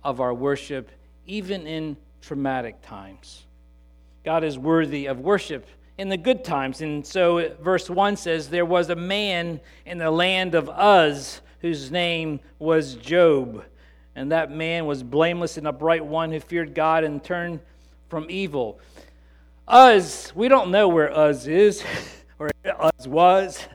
of 0.03 0.21
our 0.21 0.33
worship 0.33 0.89
even 1.25 1.67
in 1.67 1.97
traumatic 2.21 2.81
times. 2.81 3.45
God 4.23 4.43
is 4.43 4.57
worthy 4.57 5.05
of 5.05 5.19
worship 5.19 5.65
in 5.97 6.09
the 6.09 6.17
good 6.17 6.43
times. 6.43 6.81
And 6.81 7.05
so 7.05 7.55
verse 7.61 7.89
1 7.89 8.17
says, 8.17 8.49
There 8.49 8.65
was 8.65 8.89
a 8.89 8.95
man 8.95 9.59
in 9.85 9.97
the 9.97 10.11
land 10.11 10.55
of 10.55 10.69
Uz 10.69 11.41
whose 11.61 11.91
name 11.91 12.39
was 12.57 12.95
Job. 12.95 13.63
And 14.19 14.33
that 14.33 14.51
man 14.51 14.85
was 14.85 15.01
blameless 15.01 15.55
and 15.55 15.65
upright, 15.65 16.05
one 16.05 16.33
who 16.33 16.41
feared 16.41 16.75
God 16.75 17.05
and 17.05 17.23
turned 17.23 17.61
from 18.09 18.25
evil. 18.29 18.77
Uz, 19.73 20.33
we 20.35 20.49
don't 20.49 20.71
know 20.71 20.89
where 20.89 21.09
Uz 21.09 21.47
is 21.47 21.85
or 22.37 22.51
Uz 22.65 23.07
was. 23.07 23.65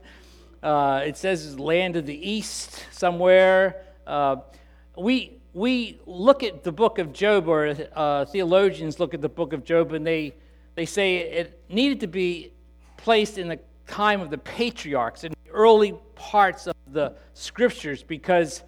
Uh, 0.62 1.00
it 1.06 1.16
says 1.16 1.58
land 1.58 1.96
of 1.96 2.04
the 2.04 2.30
east 2.30 2.84
somewhere. 2.90 3.86
Uh, 4.06 4.36
we, 4.98 5.38
we 5.54 5.98
look 6.04 6.42
at 6.42 6.62
the 6.62 6.72
book 6.72 6.98
of 6.98 7.14
Job, 7.14 7.48
or 7.48 7.74
uh, 7.96 8.26
theologians 8.26 9.00
look 9.00 9.14
at 9.14 9.22
the 9.22 9.30
book 9.30 9.54
of 9.54 9.64
Job, 9.64 9.94
and 9.94 10.06
they, 10.06 10.34
they 10.74 10.84
say 10.84 11.20
it 11.20 11.58
needed 11.70 12.00
to 12.00 12.06
be 12.06 12.52
placed 12.98 13.38
in 13.38 13.48
the 13.48 13.58
time 13.86 14.20
of 14.20 14.28
the 14.28 14.36
patriarchs, 14.36 15.24
in 15.24 15.32
the 15.32 15.50
early 15.52 15.94
parts 16.16 16.66
of 16.66 16.76
the 16.92 17.14
scriptures, 17.32 18.02
because 18.02 18.62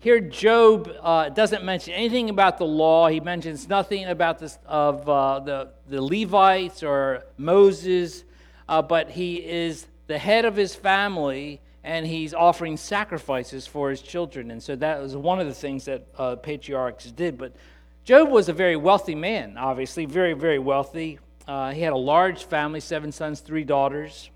here, 0.00 0.20
Job 0.20 0.92
uh, 1.02 1.28
doesn't 1.28 1.64
mention 1.64 1.92
anything 1.92 2.30
about 2.30 2.58
the 2.58 2.64
law. 2.64 3.08
He 3.08 3.18
mentions 3.18 3.68
nothing 3.68 4.04
about 4.04 4.38
this 4.38 4.56
of 4.64 5.08
uh, 5.08 5.40
the, 5.40 5.70
the 5.88 6.00
Levites 6.00 6.84
or 6.84 7.24
Moses, 7.36 8.22
uh, 8.68 8.80
but 8.80 9.10
he 9.10 9.36
is 9.36 9.88
the 10.06 10.16
head 10.16 10.44
of 10.44 10.54
his 10.54 10.74
family 10.74 11.60
and 11.82 12.06
he's 12.06 12.32
offering 12.32 12.76
sacrifices 12.76 13.66
for 13.66 13.90
his 13.90 14.00
children. 14.00 14.52
And 14.52 14.62
so 14.62 14.76
that 14.76 15.00
was 15.00 15.16
one 15.16 15.40
of 15.40 15.48
the 15.48 15.54
things 15.54 15.86
that 15.86 16.06
uh, 16.16 16.36
patriarchs 16.36 17.10
did. 17.10 17.36
But 17.36 17.56
Job 18.04 18.30
was 18.30 18.48
a 18.48 18.52
very 18.52 18.76
wealthy 18.76 19.16
man, 19.16 19.56
obviously, 19.56 20.04
very, 20.04 20.34
very 20.34 20.60
wealthy. 20.60 21.18
Uh, 21.48 21.72
he 21.72 21.80
had 21.80 21.92
a 21.92 21.96
large 21.96 22.44
family 22.44 22.80
seven 22.80 23.10
sons, 23.10 23.40
three 23.40 23.64
daughters, 23.64 24.30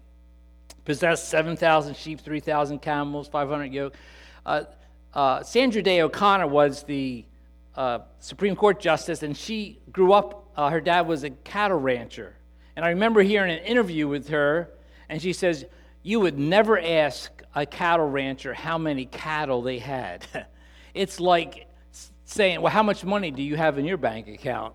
possessed 0.85 1.28
7,000 1.28 1.95
sheep, 1.95 2.21
3,000 2.21 2.81
camels, 2.81 3.28
500 3.28 3.73
yoke. 3.73 3.95
Uh, 5.14 5.42
Sandra 5.42 5.83
Day 5.83 6.00
O'Connor 6.00 6.47
was 6.47 6.85
the 6.85 7.25
uh, 7.76 8.00
Supreme 8.19 8.57
Court 8.57 8.81
justice, 8.81 9.23
and 9.23 9.37
she 9.37 9.78
grew 9.92 10.12
up, 10.12 10.49
uh, 10.57 10.71
her 10.71 10.81
dad 10.81 11.02
was 11.02 11.25
a 11.25 11.31
cattle 11.31 11.78
rancher. 11.78 12.35
And 12.76 12.85
I 12.85 12.90
remember 12.90 13.23
hearing 13.23 13.52
an 13.52 13.64
interview 13.64 14.09
with 14.09 14.28
her, 14.28 14.71
and 15.09 15.21
she 15.21 15.33
says, 15.33 15.66
You 16.02 16.21
would 16.21 16.38
never 16.38 16.81
ask 16.81 17.31
a 17.54 17.66
cattle 17.66 18.09
rancher 18.09 18.54
how 18.54 18.78
many 18.78 19.04
cattle 19.04 19.61
they 19.61 19.78
had. 19.78 20.26
it's 20.95 21.21
like 21.21 21.66
saying, 22.25 22.62
Well, 22.62 22.73
how 22.73 22.83
much 22.83 23.04
money 23.04 23.31
do 23.31 23.42
you 23.42 23.57
have 23.57 23.78
in 23.78 23.85
your 23.85 23.99
bank 23.99 24.28
account? 24.28 24.75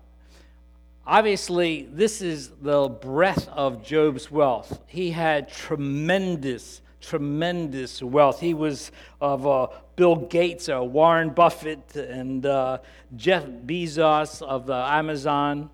Obviously, 1.04 1.88
this 1.90 2.20
is 2.20 2.50
the 2.60 2.88
breadth 2.88 3.48
of 3.48 3.82
Job's 3.82 4.30
wealth. 4.30 4.82
He 4.86 5.10
had 5.10 5.48
tremendous 5.48 6.82
tremendous 7.00 8.02
wealth. 8.02 8.40
He 8.40 8.54
was 8.54 8.90
of 9.20 9.46
uh, 9.46 9.68
Bill 9.96 10.16
Gates, 10.16 10.68
uh, 10.68 10.82
Warren 10.82 11.30
Buffett, 11.30 11.96
and 11.96 12.44
uh, 12.44 12.78
Jeff 13.16 13.44
Bezos 13.44 14.42
of 14.42 14.70
Amazon. 14.70 15.70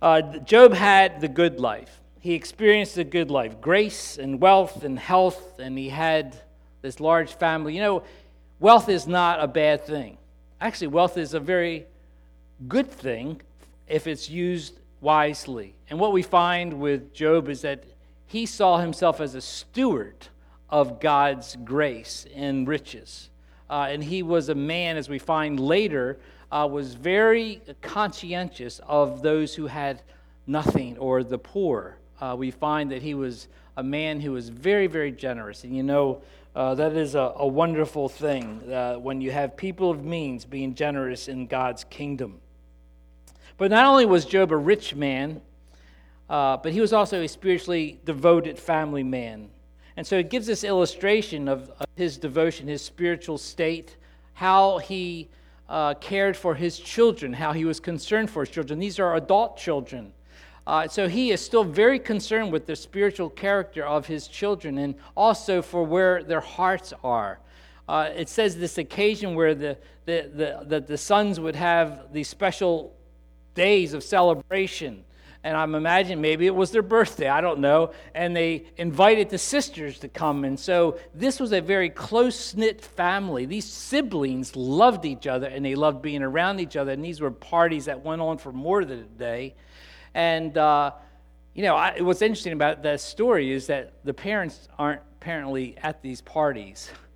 Uh, 0.00 0.20
Job 0.38 0.72
had 0.72 1.20
the 1.20 1.28
good 1.28 1.58
life. 1.58 2.00
He 2.20 2.34
experienced 2.34 2.94
the 2.94 3.04
good 3.04 3.30
life 3.30 3.60
grace 3.60 4.18
and 4.18 4.40
wealth 4.40 4.84
and 4.84 4.98
health, 4.98 5.58
and 5.58 5.78
he 5.78 5.88
had 5.88 6.36
this 6.82 7.00
large 7.00 7.34
family. 7.34 7.74
You 7.74 7.80
know, 7.80 8.02
wealth 8.60 8.88
is 8.88 9.06
not 9.06 9.42
a 9.42 9.48
bad 9.48 9.84
thing. 9.84 10.18
Actually, 10.60 10.88
wealth 10.88 11.16
is 11.16 11.34
a 11.34 11.40
very 11.40 11.86
good 12.66 12.90
thing 12.90 13.40
if 13.86 14.06
it's 14.06 14.28
used 14.28 14.78
wisely. 15.00 15.74
And 15.90 15.98
what 15.98 16.12
we 16.12 16.22
find 16.22 16.80
with 16.80 17.12
Job 17.14 17.48
is 17.48 17.62
that 17.62 17.84
he 18.28 18.46
saw 18.46 18.78
himself 18.78 19.20
as 19.20 19.34
a 19.34 19.40
steward 19.40 20.28
of 20.68 21.00
God's 21.00 21.56
grace 21.64 22.26
and 22.34 22.68
riches. 22.68 23.30
Uh, 23.70 23.88
and 23.90 24.04
he 24.04 24.22
was 24.22 24.50
a 24.50 24.54
man, 24.54 24.98
as 24.98 25.08
we 25.08 25.18
find 25.18 25.58
later, 25.58 26.18
uh, 26.52 26.68
was 26.70 26.94
very 26.94 27.62
conscientious 27.80 28.80
of 28.86 29.22
those 29.22 29.54
who 29.54 29.66
had 29.66 30.02
nothing 30.46 30.96
or 30.98 31.24
the 31.24 31.38
poor. 31.38 31.96
Uh, 32.20 32.34
we 32.38 32.50
find 32.50 32.90
that 32.90 33.02
he 33.02 33.14
was 33.14 33.48
a 33.78 33.82
man 33.82 34.20
who 34.20 34.32
was 34.32 34.50
very, 34.50 34.86
very 34.86 35.12
generous. 35.12 35.64
And 35.64 35.74
you 35.74 35.82
know, 35.82 36.20
uh, 36.54 36.74
that 36.74 36.92
is 36.92 37.14
a, 37.14 37.32
a 37.36 37.46
wonderful 37.46 38.10
thing 38.10 38.70
uh, 38.70 38.96
when 38.96 39.22
you 39.22 39.30
have 39.30 39.56
people 39.56 39.90
of 39.90 40.04
means 40.04 40.44
being 40.44 40.74
generous 40.74 41.28
in 41.28 41.46
God's 41.46 41.84
kingdom. 41.84 42.40
But 43.56 43.70
not 43.70 43.86
only 43.86 44.04
was 44.04 44.26
Job 44.26 44.52
a 44.52 44.56
rich 44.56 44.94
man, 44.94 45.40
uh, 46.28 46.56
but 46.58 46.72
he 46.72 46.80
was 46.80 46.92
also 46.92 47.22
a 47.22 47.28
spiritually 47.28 48.00
devoted 48.04 48.58
family 48.58 49.02
man. 49.02 49.48
And 49.96 50.06
so 50.06 50.16
it 50.16 50.30
gives 50.30 50.46
this 50.46 50.62
illustration 50.62 51.48
of, 51.48 51.70
of 51.80 51.86
his 51.96 52.18
devotion, 52.18 52.68
his 52.68 52.82
spiritual 52.82 53.38
state, 53.38 53.96
how 54.34 54.78
he 54.78 55.28
uh, 55.68 55.94
cared 55.94 56.36
for 56.36 56.54
his 56.54 56.78
children, 56.78 57.32
how 57.32 57.52
he 57.52 57.64
was 57.64 57.80
concerned 57.80 58.30
for 58.30 58.44
his 58.44 58.50
children. 58.50 58.78
These 58.78 58.98
are 58.98 59.16
adult 59.16 59.56
children. 59.56 60.12
Uh, 60.66 60.86
so 60.86 61.08
he 61.08 61.30
is 61.30 61.40
still 61.40 61.64
very 61.64 61.98
concerned 61.98 62.52
with 62.52 62.66
the 62.66 62.76
spiritual 62.76 63.30
character 63.30 63.84
of 63.86 64.06
his 64.06 64.28
children 64.28 64.78
and 64.78 64.94
also 65.16 65.62
for 65.62 65.82
where 65.82 66.22
their 66.22 66.40
hearts 66.40 66.92
are. 67.02 67.40
Uh, 67.88 68.10
it 68.14 68.28
says 68.28 68.58
this 68.58 68.76
occasion 68.76 69.34
where 69.34 69.54
the, 69.54 69.78
the, 70.04 70.30
the, 70.34 70.64
the, 70.66 70.80
the 70.80 70.98
sons 70.98 71.40
would 71.40 71.56
have 71.56 72.12
these 72.12 72.28
special 72.28 72.94
days 73.54 73.94
of 73.94 74.04
celebration 74.04 75.04
and 75.44 75.56
I'm 75.56 75.74
imagining 75.74 76.20
maybe 76.20 76.46
it 76.46 76.54
was 76.54 76.72
their 76.72 76.82
birthday, 76.82 77.28
I 77.28 77.40
don't 77.40 77.60
know, 77.60 77.92
and 78.14 78.34
they 78.34 78.66
invited 78.76 79.30
the 79.30 79.38
sisters 79.38 80.00
to 80.00 80.08
come. 80.08 80.44
And 80.44 80.58
so 80.58 80.98
this 81.14 81.38
was 81.38 81.52
a 81.52 81.60
very 81.60 81.90
close 81.90 82.54
knit 82.54 82.80
family. 82.80 83.46
These 83.46 83.66
siblings 83.66 84.56
loved 84.56 85.04
each 85.04 85.26
other 85.26 85.46
and 85.46 85.64
they 85.64 85.76
loved 85.76 86.02
being 86.02 86.22
around 86.22 86.60
each 86.60 86.76
other. 86.76 86.90
And 86.90 87.04
these 87.04 87.20
were 87.20 87.30
parties 87.30 87.84
that 87.84 88.04
went 88.04 88.20
on 88.20 88.38
for 88.38 88.52
more 88.52 88.84
than 88.84 88.98
a 88.98 89.02
day. 89.02 89.54
And, 90.12 90.58
uh, 90.58 90.92
you 91.54 91.62
know, 91.62 91.76
I, 91.76 92.00
what's 92.00 92.22
interesting 92.22 92.52
about 92.52 92.82
that 92.82 93.00
story 93.00 93.52
is 93.52 93.68
that 93.68 93.94
the 94.04 94.14
parents 94.14 94.68
aren't 94.76 95.02
apparently 95.20 95.76
at 95.78 96.02
these 96.02 96.20
parties. 96.20 96.90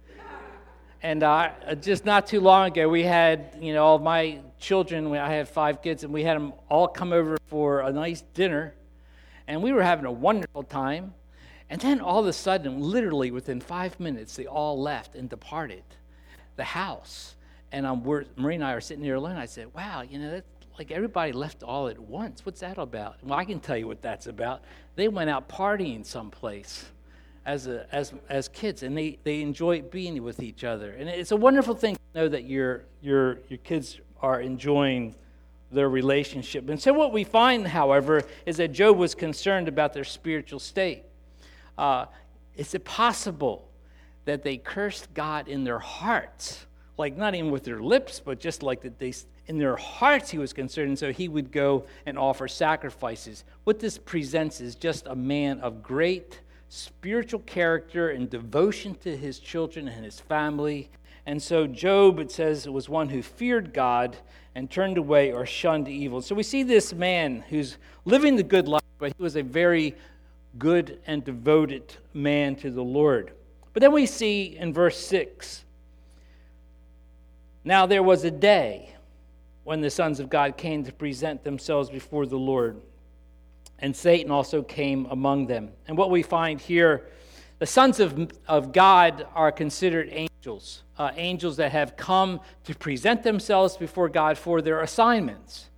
And 1.03 1.25
uh, 1.25 1.51
just 1.81 2.05
not 2.05 2.29
too 2.29 2.41
long 2.41 2.69
ago, 2.69 2.89
we 2.89 3.03
had, 3.03 3.57
you 3.61 3.75
know, 3.75 3.85
all 3.85 3.99
my 3.99 4.39
children, 4.61 5.13
I 5.17 5.33
have 5.35 5.49
five 5.49 5.83
kids, 5.83 6.05
and 6.05 6.13
we 6.13 6.23
had 6.23 6.37
them 6.37 6.53
all 6.69 6.87
come 6.87 7.13
over 7.13 7.37
for 7.49 7.81
a 7.81 7.93
nice 7.93 8.23
dinner. 8.35 8.75
And 9.49 9.63
we 9.63 9.73
were 9.73 9.83
having 9.83 10.05
a 10.05 10.13
wonderful 10.13 10.63
time. 10.63 11.13
And 11.69 11.81
then 11.81 12.01
all 12.01 12.21
of 12.21 12.27
a 12.27 12.33
sudden, 12.33 12.81
literally 12.81 13.33
within 13.33 13.61
five 13.61 13.99
minutes, 13.99 14.37
they 14.37 14.47
all 14.47 14.81
left 14.81 15.17
and 15.17 15.29
departed 15.29 15.83
the 16.55 16.65
house. 16.65 17.35
And 17.73 17.85
um, 17.85 18.05
Marie 18.37 18.55
and 18.55 18.65
I 18.65 18.73
are 18.73 18.81
sitting 18.81 19.03
here 19.03 19.17
alone. 19.17 19.37
I 19.37 19.47
said, 19.47 19.75
wow, 19.75 20.03
you 20.03 20.21
know, 20.21 20.31
that's 20.31 20.47
like 20.79 20.93
everybody 20.93 21.33
left 21.33 21.65
all 21.65 21.89
at 21.89 21.99
once. 21.99 22.47
What's 22.47 22.61
that 22.61 22.79
about? 22.79 23.17
Well, 23.25 23.39
I 23.39 23.45
can 23.45 23.59
tell 23.59 23.77
you 23.77 23.89
what 23.89 24.03
that's 24.03 24.29
about. 24.29 24.63
They 24.95 25.09
went 25.09 25.31
out 25.31 25.49
partying 25.49 26.07
someplace 26.07 26.85
as, 27.45 27.67
a, 27.67 27.87
as, 27.93 28.13
as 28.29 28.49
kids, 28.49 28.83
and 28.83 28.97
they, 28.97 29.19
they 29.25 29.41
enjoy 29.41 29.83
being 29.83 30.23
with 30.23 30.41
each 30.41 30.65
other. 30.65 30.93
And 30.93 31.09
it's 31.09 31.33
a 31.33 31.37
wonderful 31.37 31.75
thing 31.75 31.97
to 31.97 32.21
know 32.21 32.29
that 32.29 32.45
your, 32.45 32.85
your, 33.01 33.39
your 33.49 33.59
kids 33.59 34.01
are 34.21 34.41
enjoying 34.41 35.15
their 35.73 35.89
relationship. 35.89 36.69
And 36.69 36.81
so, 36.81 36.93
what 36.93 37.13
we 37.13 37.25
find, 37.25 37.67
however, 37.67 38.23
is 38.47 38.59
that 38.59 38.73
Job 38.73 38.97
was 38.97 39.15
concerned 39.15 39.69
about 39.69 39.93
their 39.93 40.05
spiritual 40.05 40.59
state. 40.59 41.03
Uh, 41.77 42.07
is 42.55 42.75
it 42.75 42.85
possible 42.85 43.69
that 44.25 44.43
they 44.43 44.59
cursed 44.59 45.13
God 45.15 45.49
in 45.49 45.65
their 45.65 45.79
hearts? 45.79 46.67
Like, 46.99 47.17
not 47.17 47.35
even 47.35 47.51
with 47.51 47.65
their 47.65 47.81
lips, 47.81 48.21
but 48.21 48.39
just 48.39 48.63
like 48.63 48.83
that 48.83 48.99
they, 48.99 49.15
in 49.47 49.59
their 49.59 49.77
hearts, 49.77 50.31
he 50.31 50.39
was 50.39 50.53
concerned. 50.53 50.89
And 50.89 50.99
so, 50.99 51.11
he 51.11 51.27
would 51.27 51.51
go 51.51 51.87
and 52.07 52.19
offer 52.19 52.47
sacrifices. 52.47 53.45
What 53.65 53.81
this 53.81 53.99
presents 53.99 54.61
is 54.61 54.77
just 54.77 55.07
a 55.07 55.17
man 55.17 55.59
of 55.61 55.83
great 55.83 56.41
spiritual 56.73 57.41
character 57.41 58.09
and 58.09 58.31
devotion 58.31 58.95
to 58.95 59.15
his 59.15 59.39
children 59.39 59.89
and 59.89 60.07
his 60.07 60.21
family. 60.21 60.89
And 61.27 61.41
so 61.43 61.67
Job, 61.67 62.19
it 62.19 62.31
says, 62.31 62.67
was 62.67 62.89
one 62.89 63.11
who 63.11 63.21
feared 63.23 63.75
God 63.75 64.17
and 64.55 64.71
turned 64.71 64.97
away 64.97 65.33
or 65.33 65.45
shunned 65.45 65.87
evil. 65.87 66.23
So 66.23 66.35
we 66.35 66.43
see 66.43 66.63
this 66.63 66.95
man 66.95 67.45
who's 67.51 67.77
living 68.07 68.37
the 68.37 68.43
good 68.43 68.69
life, 68.69 68.83
but 68.99 69.13
he 69.15 69.23
was 69.23 69.37
a 69.37 69.43
very 69.43 69.95
good 70.59 70.99
and 71.07 71.23
devoted 71.23 71.95
man 72.15 72.57
to 72.57 72.71
the 72.71 72.83
Lord. 72.83 73.33
But 73.75 73.83
then 73.83 73.93
we 73.93 74.07
see 74.07 74.57
in 74.59 74.73
verse 74.73 74.97
6 74.97 75.65
Now 77.65 77.85
there 77.85 78.03
was 78.03 78.25
a 78.25 78.31
day 78.31 78.95
when 79.65 79.83
the 79.83 79.91
sons 79.91 80.21
of 80.21 80.31
God 80.31 80.57
came 80.57 80.85
to 80.85 80.93
present 80.93 81.45
themselves 81.45 81.91
before 81.91 82.25
the 82.25 82.39
Lord 82.39 82.81
and 83.83 83.95
Satan 83.95 84.31
also 84.31 84.63
came 84.63 85.07
among 85.11 85.49
them. 85.49 85.73
And 85.89 85.99
what 85.99 86.11
we 86.11 86.23
find 86.23 86.61
here, 86.61 87.09
the 87.59 87.67
sons 87.67 87.99
of, 87.99 88.31
of 88.47 88.73
God 88.73 89.27
are 89.35 89.51
considered 89.51 90.09
angels, 90.13 90.85
uh, 90.97 91.11
angels 91.17 91.57
that 91.57 91.73
have 91.73 91.97
come 91.97 92.41
to 92.65 92.75
present 92.77 93.25
themselves 93.25 93.77
before 93.77 94.09
God 94.09 94.39
for 94.39 94.63
their 94.63 94.81
assignments. 94.81 95.69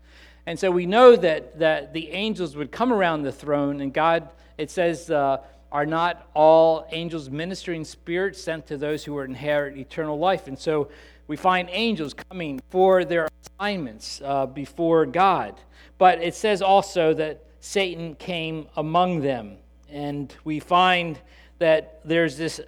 And 0.46 0.58
so 0.58 0.70
we 0.70 0.84
know 0.84 1.16
that, 1.16 1.58
that 1.58 1.94
the 1.94 2.10
angels 2.10 2.54
would 2.54 2.70
come 2.70 2.92
around 2.92 3.22
the 3.22 3.32
throne, 3.32 3.80
and 3.80 3.92
God, 3.92 4.28
it 4.58 4.70
says, 4.70 5.10
uh, 5.10 5.38
are 5.72 5.86
not 5.86 6.28
all 6.34 6.86
angels 6.92 7.30
ministering 7.30 7.84
spirits 7.84 8.40
sent 8.40 8.66
to 8.66 8.76
those 8.76 9.02
who 9.02 9.18
inherit 9.20 9.76
eternal 9.78 10.18
life. 10.18 10.46
And 10.46 10.58
so 10.58 10.90
we 11.26 11.36
find 11.36 11.68
angels 11.72 12.14
coming 12.14 12.60
for 12.68 13.04
their 13.04 13.28
assignments 13.42 14.20
uh, 14.22 14.46
before 14.46 15.06
God. 15.06 15.58
But 15.96 16.22
it 16.22 16.34
says 16.34 16.60
also 16.62 17.14
that 17.14 17.43
Satan 17.64 18.14
came 18.16 18.68
among 18.76 19.22
them. 19.22 19.56
And 19.88 20.32
we 20.44 20.60
find 20.60 21.18
that 21.60 22.00
there's 22.04 22.36
this 22.36 22.60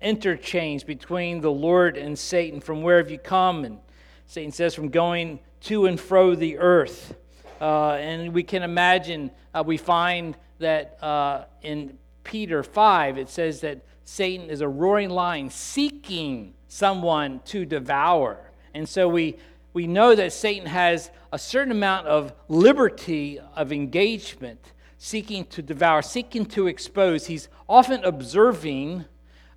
interchange 0.00 0.86
between 0.86 1.42
the 1.42 1.50
Lord 1.52 1.98
and 1.98 2.18
Satan. 2.18 2.62
From 2.62 2.80
where 2.80 2.96
have 2.96 3.10
you 3.10 3.18
come? 3.18 3.66
And 3.66 3.78
Satan 4.26 4.50
says, 4.50 4.74
from 4.74 4.88
going 4.88 5.40
to 5.64 5.84
and 5.84 6.00
fro 6.00 6.34
the 6.34 6.56
earth. 6.56 7.14
Uh, 7.60 7.90
and 7.92 8.32
we 8.32 8.42
can 8.42 8.62
imagine, 8.62 9.30
uh, 9.52 9.62
we 9.66 9.76
find 9.76 10.34
that 10.60 10.96
uh, 11.04 11.44
in 11.60 11.98
Peter 12.24 12.62
5, 12.62 13.18
it 13.18 13.28
says 13.28 13.60
that 13.60 13.84
Satan 14.06 14.48
is 14.48 14.62
a 14.62 14.68
roaring 14.68 15.10
lion 15.10 15.50
seeking 15.50 16.54
someone 16.68 17.40
to 17.44 17.66
devour. 17.66 18.50
And 18.72 18.88
so 18.88 19.10
we, 19.10 19.36
we 19.78 19.86
know 19.86 20.12
that 20.12 20.32
Satan 20.32 20.66
has 20.66 21.08
a 21.30 21.38
certain 21.38 21.70
amount 21.70 22.08
of 22.08 22.32
liberty 22.48 23.38
of 23.54 23.70
engagement, 23.70 24.72
seeking 24.96 25.44
to 25.44 25.62
devour, 25.62 26.02
seeking 26.02 26.44
to 26.46 26.66
expose. 26.66 27.26
He's 27.26 27.48
often 27.68 28.02
observing 28.02 29.04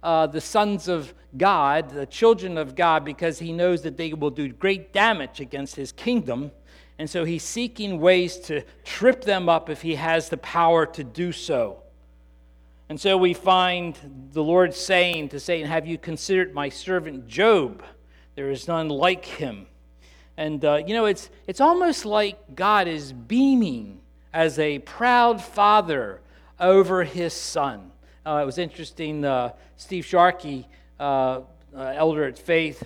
uh, 0.03 0.27
the 0.27 0.39
sons 0.39 0.87
of 0.87 1.15
God, 1.35 1.89
the 1.89 2.05
children 2.05 2.59
of 2.59 2.75
God, 2.75 3.03
because 3.03 3.39
he 3.39 3.51
knows 3.51 3.81
that 3.81 3.97
they 3.97 4.13
will 4.13 4.29
do 4.29 4.49
great 4.49 4.93
damage 4.93 5.39
against 5.39 5.75
his 5.75 5.91
kingdom. 5.91 6.51
And 6.99 7.09
so 7.09 7.23
he's 7.23 7.41
seeking 7.41 7.99
ways 7.99 8.37
to 8.41 8.61
trip 8.83 9.23
them 9.23 9.49
up 9.49 9.71
if 9.71 9.81
he 9.81 9.95
has 9.95 10.29
the 10.29 10.37
power 10.37 10.85
to 10.85 11.03
do 11.03 11.31
so. 11.31 11.81
And 12.89 13.01
so 13.01 13.17
we 13.17 13.33
find 13.33 13.97
the 14.33 14.43
Lord 14.43 14.75
saying 14.75 15.29
to 15.29 15.39
Satan, 15.39 15.67
Have 15.67 15.87
you 15.87 15.97
considered 15.97 16.53
my 16.53 16.69
servant 16.69 17.27
Job? 17.27 17.81
There 18.35 18.51
is 18.51 18.67
none 18.67 18.87
like 18.87 19.25
him. 19.25 19.65
And, 20.41 20.65
uh, 20.65 20.81
you 20.87 20.95
know, 20.95 21.05
it's, 21.05 21.29
it's 21.45 21.61
almost 21.61 22.03
like 22.03 22.55
God 22.55 22.87
is 22.87 23.13
beaming 23.13 24.01
as 24.33 24.57
a 24.57 24.79
proud 24.79 25.39
father 25.39 26.19
over 26.59 27.03
his 27.03 27.31
son. 27.31 27.91
Uh, 28.25 28.39
it 28.41 28.45
was 28.47 28.57
interesting. 28.57 29.23
Uh, 29.23 29.51
Steve 29.77 30.03
Sharkey, 30.03 30.67
uh, 30.99 31.41
uh, 31.75 31.93
elder 31.95 32.23
at 32.23 32.39
Faith, 32.39 32.81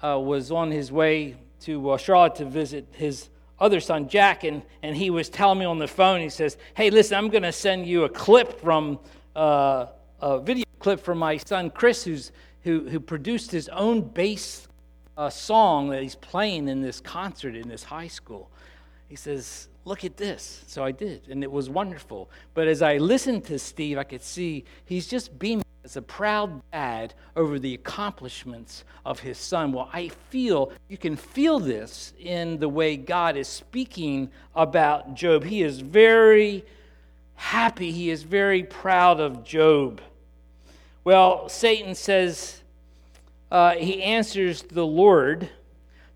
uh, 0.00 0.16
was 0.16 0.52
on 0.52 0.70
his 0.70 0.92
way 0.92 1.34
to 1.62 1.98
Charlotte 1.98 2.36
to 2.36 2.44
visit 2.44 2.86
his 2.92 3.30
other 3.58 3.80
son, 3.80 4.08
Jack, 4.08 4.44
and, 4.44 4.62
and 4.84 4.96
he 4.96 5.10
was 5.10 5.28
telling 5.28 5.58
me 5.58 5.64
on 5.64 5.80
the 5.80 5.88
phone, 5.88 6.20
he 6.20 6.28
says, 6.28 6.56
Hey, 6.74 6.88
listen, 6.90 7.18
I'm 7.18 7.30
going 7.30 7.42
to 7.42 7.50
send 7.50 7.84
you 7.84 8.04
a 8.04 8.08
clip 8.08 8.60
from 8.60 9.00
a 9.34 9.88
video 10.40 10.66
clip 10.78 11.00
from 11.00 11.18
my 11.18 11.36
son 11.36 11.68
Chris, 11.70 12.04
who's, 12.04 12.30
who, 12.62 12.88
who 12.88 13.00
produced 13.00 13.50
his 13.50 13.68
own 13.70 14.02
bass 14.02 14.68
uh, 15.22 15.30
song 15.30 15.88
that 15.90 16.02
he's 16.02 16.16
playing 16.16 16.68
in 16.68 16.82
this 16.82 17.00
concert 17.00 17.54
in 17.54 17.68
this 17.68 17.84
high 17.84 18.08
school. 18.08 18.50
He 19.08 19.16
says, 19.16 19.68
Look 19.84 20.04
at 20.04 20.16
this. 20.16 20.62
So 20.68 20.84
I 20.84 20.92
did, 20.92 21.28
and 21.28 21.42
it 21.42 21.50
was 21.50 21.68
wonderful. 21.68 22.30
But 22.54 22.68
as 22.68 22.82
I 22.82 22.98
listened 22.98 23.44
to 23.46 23.58
Steve, 23.58 23.98
I 23.98 24.04
could 24.04 24.22
see 24.22 24.64
he's 24.84 25.08
just 25.08 25.36
beaming 25.38 25.64
as 25.84 25.96
a 25.96 26.02
proud 26.02 26.62
dad 26.70 27.14
over 27.34 27.58
the 27.58 27.74
accomplishments 27.74 28.84
of 29.04 29.18
his 29.18 29.38
son. 29.38 29.72
Well, 29.72 29.90
I 29.92 30.08
feel, 30.30 30.70
you 30.88 30.96
can 30.96 31.16
feel 31.16 31.58
this 31.58 32.12
in 32.20 32.58
the 32.58 32.68
way 32.68 32.96
God 32.96 33.36
is 33.36 33.48
speaking 33.48 34.30
about 34.54 35.14
Job. 35.14 35.42
He 35.42 35.64
is 35.64 35.80
very 35.80 36.64
happy, 37.34 37.90
he 37.90 38.10
is 38.10 38.22
very 38.22 38.62
proud 38.62 39.18
of 39.18 39.42
Job. 39.42 40.00
Well, 41.02 41.48
Satan 41.48 41.96
says, 41.96 42.61
uh, 43.52 43.74
he 43.74 44.02
answers 44.02 44.62
the 44.62 44.86
Lord. 44.86 45.50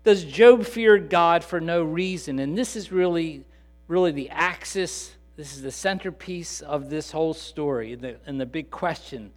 Does 0.03 0.23
Job 0.23 0.65
fear 0.65 0.97
God 0.97 1.43
for 1.43 1.61
no 1.61 1.83
reason? 1.83 2.39
And 2.39 2.57
this 2.57 2.75
is 2.75 2.91
really, 2.91 3.45
really 3.87 4.11
the 4.11 4.31
axis, 4.31 5.15
this 5.35 5.53
is 5.53 5.61
the 5.61 5.71
centerpiece 5.71 6.61
of 6.61 6.89
this 6.89 7.11
whole 7.11 7.35
story 7.35 7.93
and 7.93 8.01
the, 8.01 8.15
and 8.25 8.41
the 8.41 8.47
big 8.47 8.71
question 8.71 9.29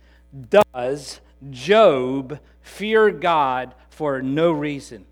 Does 0.48 1.20
Job 1.50 2.40
fear 2.62 3.10
God 3.10 3.74
for 3.90 4.22
no 4.22 4.50
reason? 4.50 5.04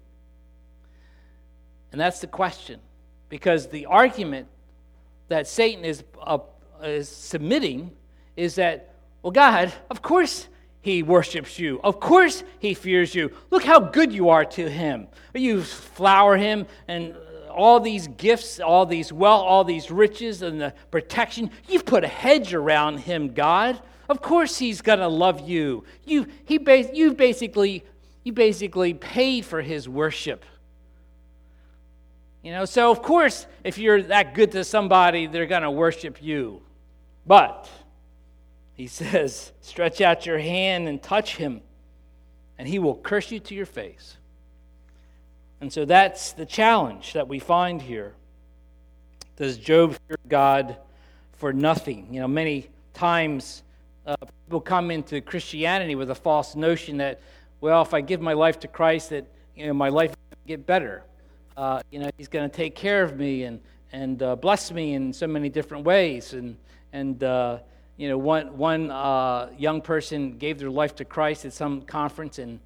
And 1.92 2.00
that's 2.00 2.20
the 2.20 2.26
question. 2.26 2.80
Because 3.28 3.66
the 3.66 3.84
argument 3.84 4.48
that 5.28 5.46
Satan 5.46 5.84
is 5.84 6.04
uh, 6.22 6.38
is 6.82 7.10
submitting 7.10 7.90
is 8.34 8.54
that, 8.54 8.94
well, 9.20 9.30
God, 9.30 9.74
of 9.90 10.00
course 10.00 10.48
he 10.80 11.02
worships 11.02 11.58
you. 11.58 11.80
Of 11.82 12.00
course 12.00 12.44
he 12.58 12.74
fears 12.74 13.14
you. 13.14 13.32
Look 13.50 13.64
how 13.64 13.80
good 13.80 14.12
you 14.12 14.28
are 14.28 14.44
to 14.44 14.68
him. 14.68 15.08
You 15.34 15.62
flower 15.62 16.36
him 16.36 16.66
and 16.86 17.14
all 17.50 17.80
these 17.80 18.06
gifts, 18.08 18.60
all 18.60 18.86
these 18.86 19.12
wealth, 19.12 19.42
all 19.42 19.64
these 19.64 19.90
riches 19.90 20.42
and 20.42 20.60
the 20.60 20.72
protection. 20.90 21.50
You've 21.68 21.84
put 21.84 22.04
a 22.04 22.08
hedge 22.08 22.54
around 22.54 22.98
him, 22.98 23.34
God. 23.34 23.80
Of 24.08 24.22
course 24.22 24.56
he's 24.56 24.80
going 24.80 25.00
to 25.00 25.08
love 25.08 25.48
you. 25.48 25.84
You, 26.04 26.26
he 26.44 26.58
you, 26.94 27.12
basically, 27.12 27.84
you 28.24 28.32
basically 28.32 28.94
paid 28.94 29.44
for 29.44 29.60
his 29.60 29.88
worship. 29.88 30.44
You 32.42 32.52
know, 32.52 32.64
so 32.64 32.90
of 32.90 33.02
course, 33.02 33.46
if 33.64 33.76
you're 33.76 34.02
that 34.04 34.34
good 34.34 34.52
to 34.52 34.64
somebody, 34.64 35.26
they're 35.26 35.46
going 35.46 35.62
to 35.62 35.70
worship 35.70 36.22
you. 36.22 36.62
But 37.26 37.68
he 38.78 38.86
says, 38.86 39.52
stretch 39.60 40.00
out 40.00 40.24
your 40.24 40.38
hand 40.38 40.88
and 40.88 41.02
touch 41.02 41.36
him, 41.36 41.60
and 42.56 42.66
he 42.66 42.78
will 42.78 42.94
curse 42.94 43.30
you 43.32 43.40
to 43.40 43.54
your 43.54 43.66
face. 43.66 44.16
And 45.60 45.72
so 45.72 45.84
that's 45.84 46.32
the 46.32 46.46
challenge 46.46 47.12
that 47.14 47.26
we 47.26 47.40
find 47.40 47.82
here. 47.82 48.14
Does 49.34 49.58
Job 49.58 49.98
fear 50.06 50.16
God 50.28 50.76
for 51.32 51.52
nothing? 51.52 52.06
You 52.14 52.20
know, 52.20 52.28
many 52.28 52.68
times 52.94 53.64
uh, 54.06 54.14
people 54.44 54.60
come 54.60 54.92
into 54.92 55.20
Christianity 55.20 55.96
with 55.96 56.10
a 56.10 56.14
false 56.14 56.54
notion 56.54 56.98
that, 56.98 57.20
well, 57.60 57.82
if 57.82 57.92
I 57.92 58.00
give 58.00 58.20
my 58.20 58.32
life 58.32 58.60
to 58.60 58.68
Christ, 58.68 59.10
that 59.10 59.26
you 59.56 59.66
know 59.66 59.74
my 59.74 59.88
life 59.88 60.10
will 60.10 60.38
get 60.46 60.64
better. 60.66 61.02
Uh, 61.56 61.80
you 61.90 61.98
know, 61.98 62.10
He's 62.16 62.28
going 62.28 62.48
to 62.48 62.56
take 62.56 62.76
care 62.76 63.02
of 63.02 63.16
me 63.16 63.42
and 63.42 63.60
and 63.90 64.22
uh, 64.22 64.36
bless 64.36 64.70
me 64.70 64.94
in 64.94 65.12
so 65.12 65.26
many 65.26 65.48
different 65.48 65.84
ways. 65.84 66.32
And 66.32 66.56
and, 66.92 67.22
uh, 67.24 67.58
you 67.98 68.08
know, 68.08 68.16
one, 68.16 68.56
one 68.56 68.90
uh, 68.90 69.50
young 69.58 69.82
person 69.82 70.38
gave 70.38 70.58
their 70.58 70.70
life 70.70 70.94
to 70.96 71.04
Christ 71.04 71.44
at 71.44 71.52
some 71.52 71.82
conference, 71.82 72.38
and, 72.38 72.60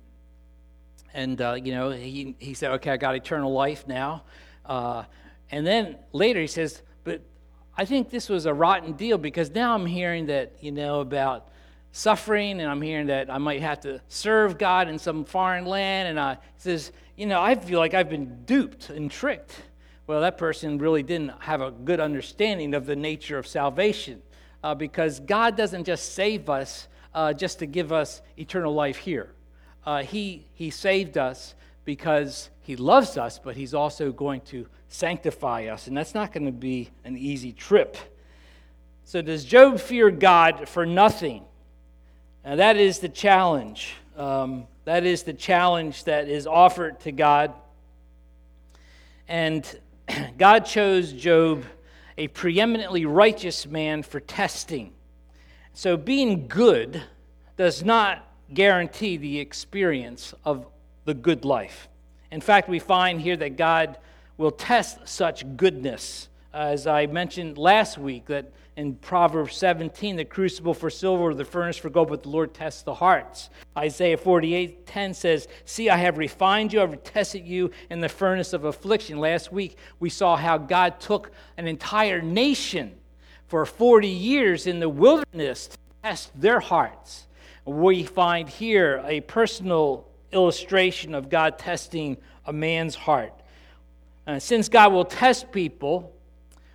and 1.12 1.40
uh, 1.40 1.55
you 1.55 1.73
know, 1.73 1.90
he, 1.90 2.37
he 2.38 2.55
said, 2.55 2.71
okay, 2.73 2.90
I 2.90 2.97
got 2.97 3.16
eternal 3.16 3.53
life 3.53 3.88
now. 3.88 4.23
Uh, 4.64 5.05
and 5.51 5.66
then 5.66 5.97
later 6.12 6.40
he 6.40 6.47
says, 6.47 6.83
but 7.03 7.23
I 7.77 7.85
think 7.85 8.11
this 8.11 8.29
was 8.29 8.47
a 8.47 8.55
rotten 8.55 8.92
deal 8.92 9.18
because 9.18 9.51
now 9.51 9.75
I'm 9.75 9.87
hearing 9.87 10.27
that, 10.27 10.53
you 10.61 10.71
know, 10.71 11.01
about 11.01 11.49
suffering, 11.92 12.61
and 12.61 12.71
I'm 12.71 12.81
hearing 12.81 13.07
that 13.07 13.29
I 13.29 13.38
might 13.38 13.62
have 13.62 13.81
to 13.81 14.01
serve 14.09 14.59
God 14.59 14.88
in 14.88 14.99
some 14.99 15.25
foreign 15.25 15.64
land. 15.64 16.09
And 16.09 16.21
I 16.21 16.38
says, 16.59 16.92
you 17.16 17.27
know, 17.27 17.40
I 17.40 17.55
feel 17.55 17.79
like 17.79 17.95
I've 17.95 18.09
been 18.09 18.45
duped 18.45 18.90
and 18.90 19.11
tricked 19.11 19.62
well, 20.07 20.21
that 20.21 20.37
person 20.37 20.79
really 20.79 21.03
didn't 21.03 21.33
have 21.40 21.61
a 21.61 21.71
good 21.71 22.01
understanding 22.01 22.75
of 22.75 22.87
the 22.87 22.97
nature 22.97 23.38
of 23.38 23.47
salvation 23.47 24.21
uh, 24.62 24.75
because 24.75 25.20
God 25.20 25.57
doesn't 25.57 25.85
just 25.85 26.14
save 26.14 26.48
us 26.48 26.88
uh, 27.14 27.33
just 27.33 27.59
to 27.59 27.66
give 27.66 27.92
us 27.92 28.22
eternal 28.38 28.75
life 28.75 28.96
here. 28.96 29.33
Uh, 29.85 30.03
he, 30.03 30.46
he 30.55 30.70
saved 30.70 31.18
us 31.18 31.55
because 31.85 32.51
He 32.61 32.77
loves 32.77 33.16
us, 33.16 33.38
but 33.38 33.57
He's 33.57 33.75
also 33.75 34.12
going 34.12 34.40
to 34.42 34.66
sanctify 34.88 35.66
us, 35.66 35.87
and 35.87 35.96
that's 35.96 36.14
not 36.14 36.33
going 36.33 36.46
to 36.46 36.53
be 36.53 36.90
an 37.05 37.16
easy 37.16 37.53
trip. 37.53 37.96
So, 39.05 39.20
does 39.22 39.44
Job 39.44 39.81
fear 39.81 40.11
God 40.11 40.68
for 40.68 40.87
nothing? 40.87 41.44
Now, 42.44 42.57
that 42.57 42.77
is 42.77 42.98
the 43.01 43.09
challenge. 43.09 43.94
Um, 44.16 44.66
that 44.85 45.05
is 45.05 45.22
the 45.22 45.33
challenge 45.33 46.05
that 46.05 46.29
is 46.29 46.46
offered 46.46 47.01
to 47.01 47.12
God. 47.12 47.53
And 49.29 49.66
God 50.38 50.61
chose 50.61 51.12
Job, 51.12 51.64
a 52.18 52.29
preeminently 52.29 53.05
righteous 53.05 53.66
man, 53.66 54.03
for 54.03 54.20
testing. 54.20 54.92
So, 55.72 55.96
being 55.96 56.48
good 56.48 57.03
does 57.57 57.83
not 57.83 58.27
guarantee 58.53 59.16
the 59.16 59.38
experience 59.38 60.35
of 60.44 60.66
the 61.05 61.14
good 61.14 61.44
life. 61.44 61.88
In 62.31 62.40
fact, 62.40 62.68
we 62.68 62.79
find 62.79 63.20
here 63.20 63.37
that 63.37 63.57
God 63.57 63.98
will 64.37 64.51
test 64.51 65.09
such 65.09 65.57
goodness. 65.57 66.29
Uh, 66.53 66.68
as 66.72 66.87
I 66.87 67.07
mentioned 67.07 67.59
last 67.59 67.98
week, 67.98 68.27
that 68.27 68.53
in 68.77 68.95
Proverbs 68.95 69.57
17, 69.57 70.17
the 70.17 70.25
crucible 70.25 70.73
for 70.73 70.89
silver, 70.89 71.35
the 71.35 71.45
furnace 71.45 71.77
for 71.77 71.91
gold, 71.91 72.09
but 72.09 72.23
the 72.23 72.31
Lord 72.31 72.55
tests 72.55 72.83
the 72.83 72.95
hearts. 72.95 73.51
Isaiah 73.77 74.17
48, 74.17 74.87
10 74.87 75.15
says, 75.15 75.47
See, 75.67 75.91
I 75.91 75.99
have 75.99 76.17
refined 76.17 76.73
you, 76.73 76.81
I 76.81 76.87
have 76.87 77.05
tested 77.05 77.47
you 77.47 77.71
in 77.91 78.01
the 78.01 78.09
furnace 78.09 78.53
of 78.53 78.65
affliction. 78.65 79.19
Last 79.19 79.53
week, 79.53 79.77
we 80.01 80.09
saw 80.09 80.37
how 80.37 80.57
God 80.57 81.01
took 81.01 81.33
an 81.59 81.69
entire 81.69 82.23
nation 82.23 82.93
for 83.47 83.67
40 83.67 84.09
years 84.09 84.67
in 84.67 84.81
the 84.81 84.89
wilderness 84.89 85.69
to 85.69 85.77
test 86.03 86.31
their 86.41 86.61
hearts. 86.61 87.27
We 87.67 88.05
find 88.05 88.49
here 88.49 89.03
a 89.05 89.21
personal 89.21 90.09
illustration 90.33 91.15
of 91.15 91.29
God 91.29 91.59
testing 91.59 92.17
a 92.47 92.53
man's 92.53 92.95
heart. 92.95 93.35
Uh, 94.27 94.39
since 94.39 94.71
God 94.71 94.93
will 94.93 95.05
test 95.05 95.53
people, 95.53 96.13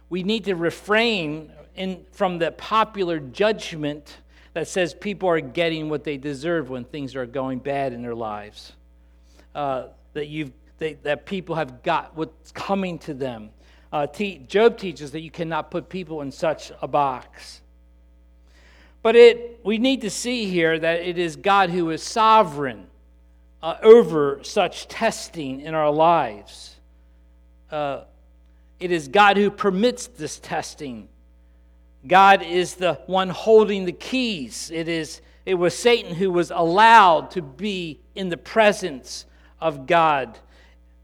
we 0.09 0.21
need 0.21 0.45
to 0.45 0.55
refrain 0.55 1.51
in, 1.77 2.05
from 2.11 2.39
the 2.39 2.51
popular 2.51 3.19
judgment 3.19 4.17
that 4.53 4.67
says 4.67 4.93
people 4.93 5.29
are 5.29 5.39
getting 5.39 5.89
what 5.89 6.03
they 6.03 6.17
deserve 6.17 6.69
when 6.69 6.83
things 6.83 7.15
are 7.15 7.25
going 7.25 7.59
bad 7.59 7.93
in 7.93 8.01
their 8.01 8.15
lives. 8.15 8.73
Uh, 9.53 9.87
that, 10.13 10.27
you've, 10.27 10.51
they, 10.79 10.93
that 10.95 11.25
people 11.25 11.55
have 11.55 11.83
got 11.83 12.15
what's 12.15 12.51
coming 12.51 12.97
to 12.99 13.13
them. 13.13 13.49
Uh, 13.93 14.07
te- 14.07 14.39
Job 14.39 14.77
teaches 14.77 15.11
that 15.11 15.21
you 15.21 15.31
cannot 15.31 15.71
put 15.71 15.89
people 15.89 16.21
in 16.21 16.31
such 16.31 16.71
a 16.81 16.87
box. 16.87 17.61
But 19.03 19.15
it, 19.15 19.59
we 19.63 19.77
need 19.77 20.01
to 20.01 20.09
see 20.09 20.45
here 20.45 20.77
that 20.77 21.01
it 21.01 21.17
is 21.17 21.35
God 21.35 21.69
who 21.69 21.91
is 21.91 22.03
sovereign 22.03 22.87
uh, 23.61 23.75
over 23.81 24.39
such 24.43 24.87
testing 24.87 25.61
in 25.61 25.73
our 25.73 25.91
lives. 25.91 26.75
Uh, 27.71 28.01
it 28.79 28.91
is 28.91 29.07
God 29.07 29.37
who 29.37 29.49
permits 29.49 30.07
this 30.07 30.39
testing. 30.39 31.07
God 32.07 32.41
is 32.41 32.75
the 32.75 32.95
one 33.05 33.29
holding 33.29 33.85
the 33.85 33.91
keys. 33.91 34.71
It, 34.73 34.87
is, 34.87 35.21
it 35.45 35.55
was 35.55 35.77
Satan 35.77 36.15
who 36.15 36.31
was 36.31 36.51
allowed 36.51 37.31
to 37.31 37.41
be 37.41 37.99
in 38.15 38.29
the 38.29 38.37
presence 38.37 39.25
of 39.59 39.87
God. 39.87 40.39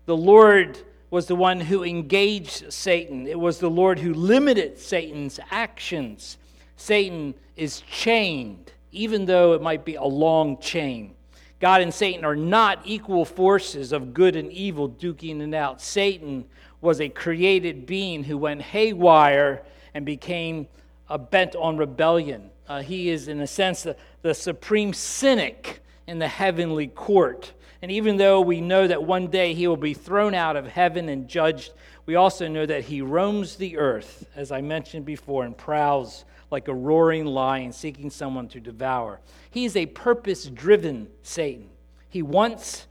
The 0.06 0.18
Lord 0.18 0.80
was 1.10 1.28
the 1.28 1.36
one 1.36 1.60
who 1.60 1.84
engaged 1.84 2.74
Satan, 2.74 3.28
it 3.28 3.40
was 3.40 3.60
the 3.60 3.70
Lord 3.70 4.00
who 4.00 4.14
limited 4.14 4.80
Satan's 4.80 5.40
actions. 5.52 6.38
Satan 6.76 7.36
is 7.56 7.82
chained, 7.82 8.72
even 8.92 9.26
though 9.26 9.54
it 9.54 9.62
might 9.62 9.86
be 9.86 9.96
a 9.96 10.04
long 10.04 10.58
chain. 10.60 11.14
God 11.60 11.82
and 11.82 11.94
Satan 11.94 12.26
are 12.26 12.36
not 12.36 12.82
equal 12.84 13.26
forces 13.26 13.92
of 13.92 14.14
good 14.14 14.36
and 14.36 14.52
evil 14.52 14.90
duking 14.90 15.40
it 15.48 15.54
out. 15.54 15.82
Satan 15.82 16.46
was 16.82 17.00
a 17.00 17.10
created 17.10 17.86
being 17.86 18.24
who 18.24 18.38
went 18.38 18.62
haywire 18.62 19.64
and 19.94 20.06
became 20.06 20.68
uh, 21.10 21.18
bent 21.18 21.56
on 21.56 21.78
rebellion. 21.78 22.50
Uh, 22.68 22.82
he 22.82 23.10
is, 23.10 23.28
in 23.28 23.42
a 23.42 23.48
sense, 23.48 23.84
the, 23.84 23.96
the 24.22 24.34
supreme 24.34 24.94
cynic 24.94 25.82
in 26.08 26.20
the 26.20 26.28
heavenly 26.28 26.88
court. 26.88 27.54
And 27.82 27.92
even 27.92 28.18
though 28.18 28.40
we 28.40 28.62
know 28.62 28.88
that 28.88 29.04
one 29.04 29.28
day 29.28 29.54
he 29.54 29.68
will 29.68 29.78
be 29.78 29.94
thrown 29.94 30.34
out 30.34 30.56
of 30.56 30.68
heaven 30.68 31.10
and 31.10 31.28
judged, 31.28 31.74
we 32.06 32.16
also 32.16 32.48
know 32.48 32.66
that 32.66 32.86
he 32.86 33.02
roams 33.02 33.56
the 33.56 33.78
earth, 33.78 34.26
as 34.36 34.52
I 34.52 34.62
mentioned 34.62 35.06
before, 35.06 35.44
and 35.44 35.58
prowls 35.58 36.26
like 36.52 36.68
a 36.68 36.74
roaring 36.74 37.26
lion 37.26 37.72
seeking 37.72 38.10
someone 38.10 38.48
to 38.50 38.60
devour. 38.60 39.20
He 39.50 39.66
is 39.66 39.76
a 39.76 39.88
purpose 39.88 40.46
driven 40.46 41.10
Satan. 41.24 41.70
He 42.10 42.22
wants 42.22 42.88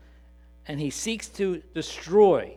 and 0.67 0.81
he 0.81 0.91
seeks 0.91 1.29
to 1.29 1.63
destroy 1.75 2.57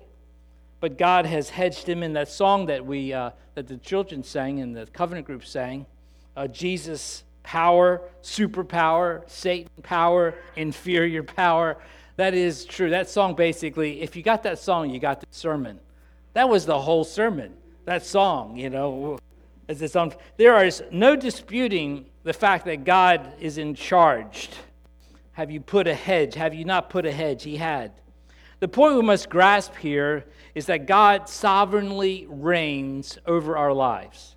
but 0.86 1.00
God 1.00 1.26
has 1.26 1.50
hedged 1.50 1.90
him 1.90 2.04
in 2.04 2.14
that 2.14 2.28
song 2.28 2.68
that 2.68 2.86
we 2.86 3.12
uh, 3.12 3.32
that 3.56 3.68
the 3.68 3.78
children 3.78 4.22
sang 4.22 4.60
and 4.60 4.78
the 4.78 4.86
covenant 4.86 5.26
group 5.26 5.44
sang. 5.44 5.88
Uh, 6.38 6.46
Jesus 6.46 7.24
power, 7.42 8.04
superpower, 8.22 9.28
Satan 9.28 9.72
power, 9.82 10.36
inferior 10.56 11.24
power. 11.24 11.78
That 12.18 12.36
is 12.36 12.66
true. 12.66 12.92
That 12.92 13.10
song 13.10 13.34
basically, 13.34 14.00
if 14.00 14.16
you 14.16 14.22
got 14.22 14.44
that 14.44 14.60
song, 14.60 14.92
you 14.92 15.00
got 15.00 15.22
the 15.22 15.26
sermon. 15.32 15.80
That 16.34 16.50
was 16.50 16.68
the 16.68 16.80
whole 16.80 17.04
sermon. 17.04 17.56
That 17.86 18.06
song, 18.06 18.56
you 18.56 18.70
know, 18.70 19.18
as 19.68 19.82
its 19.82 19.96
own. 19.96 20.14
There 20.38 20.64
is 20.64 20.84
no 20.92 21.16
disputing 21.16 22.06
the 22.22 22.34
fact 22.34 22.64
that 22.66 22.84
God 22.84 23.34
is 23.40 23.58
in 23.58 23.74
charge. 23.74 24.50
Have 25.32 25.50
you 25.50 25.62
put 25.62 25.88
a 25.88 25.96
hedge? 25.96 26.36
Have 26.36 26.54
you 26.54 26.64
not 26.64 26.92
put 26.92 27.08
a 27.08 27.12
hedge? 27.12 27.42
He 27.42 27.58
had. 27.58 27.92
The 28.60 28.68
point 28.68 28.96
we 28.96 29.02
must 29.02 29.30
grasp 29.30 29.76
here 29.76 30.26
is 30.54 30.68
that 30.68 30.88
God 30.88 31.28
sovereignly 31.28 32.26
reigns 32.30 33.18
over 33.26 33.58
our 33.58 33.74
lives. 33.74 34.36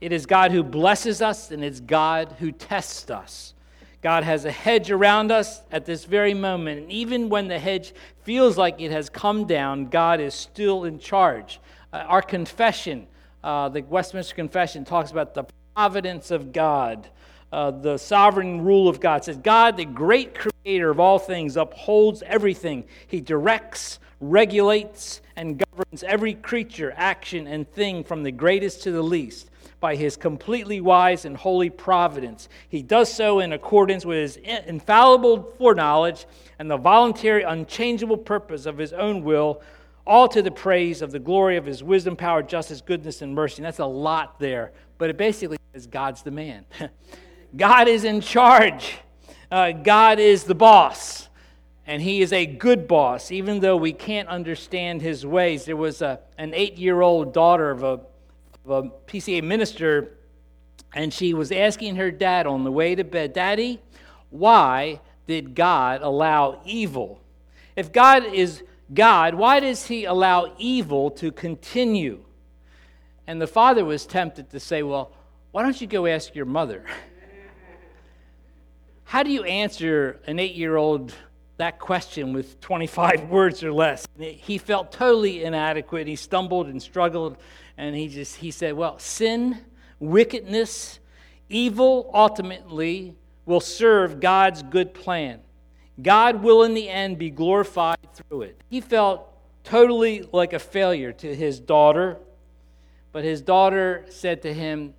It 0.00 0.12
is 0.12 0.26
God 0.26 0.50
who 0.50 0.64
blesses 0.64 1.22
us, 1.22 1.52
and 1.52 1.62
it's 1.62 1.78
God 1.80 2.34
who 2.40 2.50
tests 2.50 3.08
us. 3.08 3.54
God 4.02 4.24
has 4.24 4.44
a 4.44 4.50
hedge 4.50 4.90
around 4.90 5.30
us 5.30 5.62
at 5.70 5.86
this 5.86 6.04
very 6.04 6.34
moment. 6.34 6.80
And 6.82 6.90
even 6.90 7.28
when 7.28 7.46
the 7.46 7.58
hedge 7.60 7.94
feels 8.24 8.58
like 8.58 8.80
it 8.80 8.90
has 8.90 9.08
come 9.08 9.46
down, 9.46 9.86
God 9.86 10.20
is 10.20 10.34
still 10.34 10.84
in 10.84 10.98
charge. 10.98 11.60
Uh, 11.92 11.98
our 11.98 12.20
confession, 12.20 13.06
uh, 13.44 13.68
the 13.68 13.82
Westminster 13.82 14.34
Confession, 14.34 14.84
talks 14.84 15.12
about 15.12 15.34
the 15.34 15.44
providence 15.76 16.32
of 16.32 16.52
God, 16.52 17.08
uh, 17.52 17.70
the 17.70 17.98
sovereign 17.98 18.62
rule 18.62 18.88
of 18.88 18.98
God. 18.98 19.20
It 19.20 19.24
says, 19.24 19.36
God, 19.36 19.76
the 19.76 19.84
great 19.84 20.34
creator 20.34 20.90
of 20.90 20.98
all 20.98 21.18
things, 21.18 21.56
upholds 21.56 22.22
everything. 22.22 22.84
He 23.06 23.20
directs, 23.20 23.98
regulates, 24.20 25.20
and 25.36 25.62
governs 25.70 26.02
every 26.02 26.34
creature, 26.34 26.94
action, 26.96 27.46
and 27.46 27.70
thing 27.70 28.04
from 28.04 28.22
the 28.22 28.32
greatest 28.32 28.82
to 28.84 28.90
the 28.92 29.02
least 29.02 29.50
by 29.80 29.96
his 29.96 30.16
completely 30.16 30.80
wise 30.80 31.24
and 31.24 31.36
holy 31.36 31.68
providence. 31.68 32.48
He 32.68 32.82
does 32.82 33.12
so 33.12 33.40
in 33.40 33.52
accordance 33.52 34.06
with 34.06 34.16
his 34.18 34.36
infallible 34.36 35.52
foreknowledge 35.58 36.26
and 36.58 36.70
the 36.70 36.76
voluntary, 36.76 37.42
unchangeable 37.42 38.16
purpose 38.16 38.64
of 38.64 38.78
his 38.78 38.92
own 38.92 39.24
will, 39.24 39.60
all 40.06 40.28
to 40.28 40.40
the 40.40 40.50
praise 40.50 41.02
of 41.02 41.10
the 41.10 41.18
glory 41.18 41.56
of 41.56 41.66
his 41.66 41.82
wisdom, 41.82 42.16
power, 42.16 42.42
justice, 42.42 42.80
goodness, 42.80 43.22
and 43.22 43.34
mercy. 43.34 43.56
And 43.56 43.66
that's 43.66 43.80
a 43.80 43.86
lot 43.86 44.38
there, 44.38 44.72
but 44.98 45.10
it 45.10 45.16
basically 45.16 45.58
says 45.72 45.86
God's 45.86 46.22
the 46.22 46.30
man. 46.30 46.64
God 47.54 47.88
is 47.88 48.04
in 48.04 48.20
charge, 48.20 48.98
uh, 49.50 49.72
God 49.72 50.18
is 50.18 50.44
the 50.44 50.54
boss 50.54 51.28
and 51.86 52.00
he 52.00 52.22
is 52.22 52.32
a 52.32 52.46
good 52.46 52.86
boss, 52.86 53.32
even 53.32 53.60
though 53.60 53.76
we 53.76 53.92
can't 53.92 54.28
understand 54.28 55.02
his 55.02 55.26
ways. 55.26 55.64
There 55.64 55.76
was 55.76 56.00
a, 56.00 56.20
an 56.38 56.54
eight 56.54 56.78
year 56.78 57.00
old 57.00 57.34
daughter 57.34 57.70
of 57.70 57.82
a, 57.82 58.00
of 58.64 58.70
a 58.70 58.82
PCA 59.06 59.42
minister, 59.42 60.16
and 60.94 61.12
she 61.12 61.34
was 61.34 61.50
asking 61.50 61.96
her 61.96 62.10
dad 62.10 62.46
on 62.46 62.64
the 62.64 62.72
way 62.72 62.94
to 62.94 63.04
bed, 63.04 63.32
Daddy, 63.32 63.80
why 64.30 65.00
did 65.26 65.54
God 65.54 66.02
allow 66.02 66.60
evil? 66.64 67.20
If 67.74 67.92
God 67.92 68.24
is 68.24 68.62
God, 68.94 69.34
why 69.34 69.60
does 69.60 69.86
he 69.86 70.04
allow 70.04 70.54
evil 70.58 71.10
to 71.12 71.32
continue? 71.32 72.20
And 73.26 73.40
the 73.40 73.46
father 73.46 73.84
was 73.84 74.06
tempted 74.06 74.50
to 74.50 74.60
say, 74.60 74.82
Well, 74.82 75.12
why 75.50 75.62
don't 75.62 75.80
you 75.80 75.86
go 75.86 76.06
ask 76.06 76.34
your 76.34 76.46
mother? 76.46 76.84
How 79.04 79.22
do 79.22 79.30
you 79.30 79.44
answer 79.44 80.20
an 80.26 80.38
eight 80.38 80.54
year 80.54 80.76
old 80.76 81.14
that 81.62 81.78
question 81.78 82.32
with 82.32 82.60
25 82.60 83.24
words 83.30 83.62
or 83.62 83.72
less. 83.72 84.06
He 84.18 84.58
felt 84.58 84.90
totally 84.90 85.44
inadequate. 85.44 86.08
He 86.08 86.16
stumbled 86.16 86.66
and 86.66 86.82
struggled, 86.82 87.36
and 87.76 87.94
he 87.94 88.08
just 88.08 88.36
he 88.36 88.50
said, 88.50 88.74
"Well, 88.74 88.98
sin, 88.98 89.58
wickedness, 90.00 90.98
evil 91.48 92.10
ultimately 92.12 93.14
will 93.46 93.60
serve 93.60 94.18
God's 94.18 94.64
good 94.64 94.92
plan. 94.92 95.40
God 96.02 96.42
will 96.42 96.64
in 96.64 96.74
the 96.74 96.88
end 96.88 97.18
be 97.18 97.30
glorified 97.30 97.98
through 98.12 98.42
it." 98.42 98.60
He 98.68 98.80
felt 98.80 99.28
totally 99.62 100.28
like 100.32 100.52
a 100.52 100.58
failure 100.58 101.12
to 101.12 101.32
his 101.32 101.60
daughter, 101.60 102.18
but 103.12 103.22
his 103.22 103.40
daughter 103.40 104.04
said 104.08 104.42
to 104.42 104.52
him, 104.52 104.94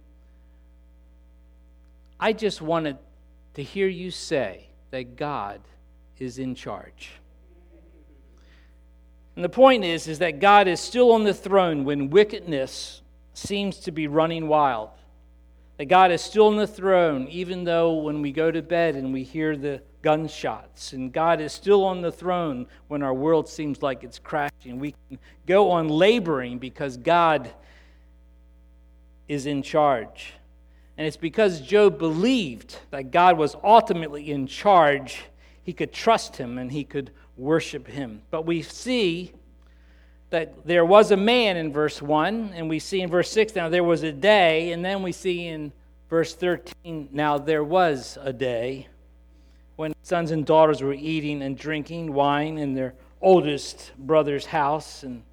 "I 2.20 2.32
just 2.32 2.62
wanted 2.62 2.98
to 3.54 3.64
hear 3.64 3.88
you 3.88 4.12
say 4.12 4.68
that 4.92 5.16
God 5.16 5.62
is 6.20 6.40
in 6.40 6.56
charge. 6.56 7.12
And 9.36 9.44
the 9.44 9.50
point 9.50 9.84
is, 9.84 10.08
is 10.08 10.20
that 10.20 10.40
God 10.40 10.68
is 10.68 10.80
still 10.80 11.12
on 11.12 11.24
the 11.24 11.34
throne 11.34 11.86
when 11.86 12.10
wickedness 12.10 13.02
seems 13.34 13.80
to 13.80 13.92
be 13.92 14.08
running 14.08 14.48
wild. 14.48 14.90
That 15.78 15.86
God 15.86 16.12
is 16.12 16.22
still 16.22 16.48
on 16.48 16.56
the 16.56 16.68
throne, 16.68 17.28
even 17.30 17.64
though 17.64 17.94
when 17.94 18.22
we 18.22 18.32
go 18.32 18.52
to 18.52 18.62
bed 18.62 18.96
and 18.96 19.12
we 19.12 19.24
hear 19.24 19.58
the 19.58 19.82
gunshots. 20.04 20.94
And 20.94 21.12
God 21.12 21.42
is 21.42 21.52
still 21.52 21.84
on 21.84 22.02
the 22.02 22.12
throne 22.12 22.68
when 22.90 23.02
our 23.02 23.14
world 23.14 23.50
seems 23.50 23.82
like 23.82 24.04
it's 24.04 24.20
crashing. 24.20 24.78
We 24.78 24.94
can 25.10 25.18
go 25.48 25.72
on 25.72 25.90
laboring 25.90 26.60
because 26.60 26.98
God 26.98 27.52
is 29.28 29.48
in 29.48 29.64
charge. 29.64 30.34
And 30.98 31.08
it's 31.08 31.18
because 31.18 31.62
Job 31.62 31.98
believed 31.98 32.78
that 32.92 33.12
God 33.12 33.38
was 33.38 33.56
ultimately 33.64 34.32
in 34.32 34.48
charge 34.48 35.24
he 35.64 35.74
could 35.74 35.94
trust 35.94 36.36
him 36.36 36.58
and 36.58 36.72
he 36.72 36.84
could 36.84 37.12
worship 37.38 37.88
him. 37.88 38.22
But 38.30 38.46
we 38.46 38.62
see 38.62 39.32
that 40.30 40.66
there 40.66 40.86
was 40.86 41.12
a 41.12 41.18
man 41.18 41.58
in 41.58 41.72
verse 41.72 42.02
1, 42.02 42.54
and 42.56 42.70
we 42.70 42.80
see 42.80 43.02
in 43.02 43.10
verse 43.10 43.30
6 43.32 43.56
now 43.56 43.70
there 43.70 43.84
was 43.84 44.04
a 44.04 44.12
day, 44.12 44.72
and 44.72 44.84
then 44.84 45.04
we 45.04 45.12
see 45.12 45.48
in 45.48 45.72
verse 46.10 46.36
13 46.36 47.10
now 47.12 47.38
there 47.38 47.64
was 47.64 48.18
a 48.22 48.34
day 48.34 48.88
when 49.76 49.94
sons 50.04 50.32
and 50.32 50.46
daughters 50.46 50.82
were 50.82 50.94
eating 50.94 51.42
and 51.42 51.58
drinking 51.58 52.14
wine 52.14 52.58
in 52.58 52.74
their 52.74 52.94
oldest 53.22 53.92
brother's 53.98 54.46
house. 54.46 55.04
And, 55.04 55.24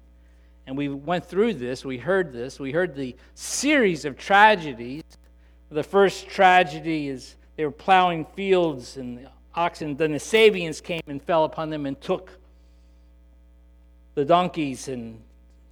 and 0.65 0.77
we 0.77 0.87
went 0.87 1.25
through 1.25 1.55
this, 1.55 1.83
we 1.83 1.97
heard 1.97 2.31
this, 2.31 2.59
we 2.59 2.71
heard 2.71 2.95
the 2.95 3.15
series 3.35 4.05
of 4.05 4.17
tragedies. 4.17 5.03
The 5.71 5.83
first 5.83 6.27
tragedy 6.27 7.07
is 7.07 7.35
they 7.55 7.63
were 7.63 7.71
plowing 7.71 8.25
fields, 8.35 8.97
and 8.97 9.17
the 9.17 9.31
oxen, 9.55 9.95
then 9.95 10.11
the 10.11 10.19
Sabeans 10.19 10.83
came 10.83 11.01
and 11.07 11.21
fell 11.23 11.45
upon 11.45 11.69
them 11.69 11.85
and 11.85 11.99
took 12.01 12.37
the 14.15 14.25
donkeys 14.25 14.89
and 14.89 15.21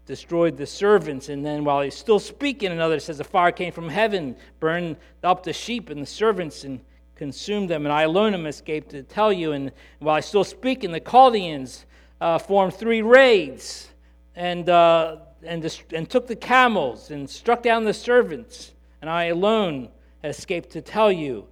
destroyed 0.06 0.56
the 0.56 0.66
servants. 0.66 1.28
And 1.28 1.46
then 1.46 1.66
while 1.66 1.82
he's 1.82 1.96
still 1.96 2.20
speaking, 2.20 2.72
another 2.72 3.00
says, 3.00 3.20
A 3.20 3.26
fire 3.26 3.52
came 3.52 3.74
from 3.74 3.90
heaven, 3.90 4.38
burned 4.62 4.96
up 5.22 5.44
the 5.44 5.52
sheep 5.52 5.90
and 5.90 6.02
the 6.02 6.08
servants, 6.08 6.64
and 6.64 6.80
consumed 7.16 7.70
them. 7.70 7.86
And 7.86 7.92
I 7.92 8.04
alone 8.04 8.34
am 8.34 8.46
escaped 8.46 8.92
to 8.92 9.04
tell 9.04 9.34
you. 9.34 9.52
And 9.52 9.72
while 10.00 10.16
I 10.16 10.22
still 10.22 10.46
speaking, 10.46 10.94
the 10.94 11.02
Chaldeans 11.02 11.86
uh, 12.22 12.40
formed 12.40 12.74
three 12.74 13.02
raids 13.02 13.90
and, 14.36 14.70
uh, 14.70 15.18
and, 15.44 15.84
and 15.94 16.10
took 16.10 16.28
the 16.28 16.38
camels 16.38 17.12
and 17.12 17.30
struck 17.30 17.62
down 17.62 17.84
the 17.84 17.94
servants. 17.94 18.72
And 19.02 19.10
I 19.10 19.26
alone 19.26 19.90
escaped 20.24 20.72
to 20.72 20.82
tell 20.82 21.12
you. 21.12 21.48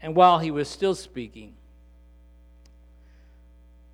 And 0.00 0.16
while 0.16 0.38
he 0.38 0.50
was 0.50 0.68
still 0.68 0.94
speaking, 0.94 1.54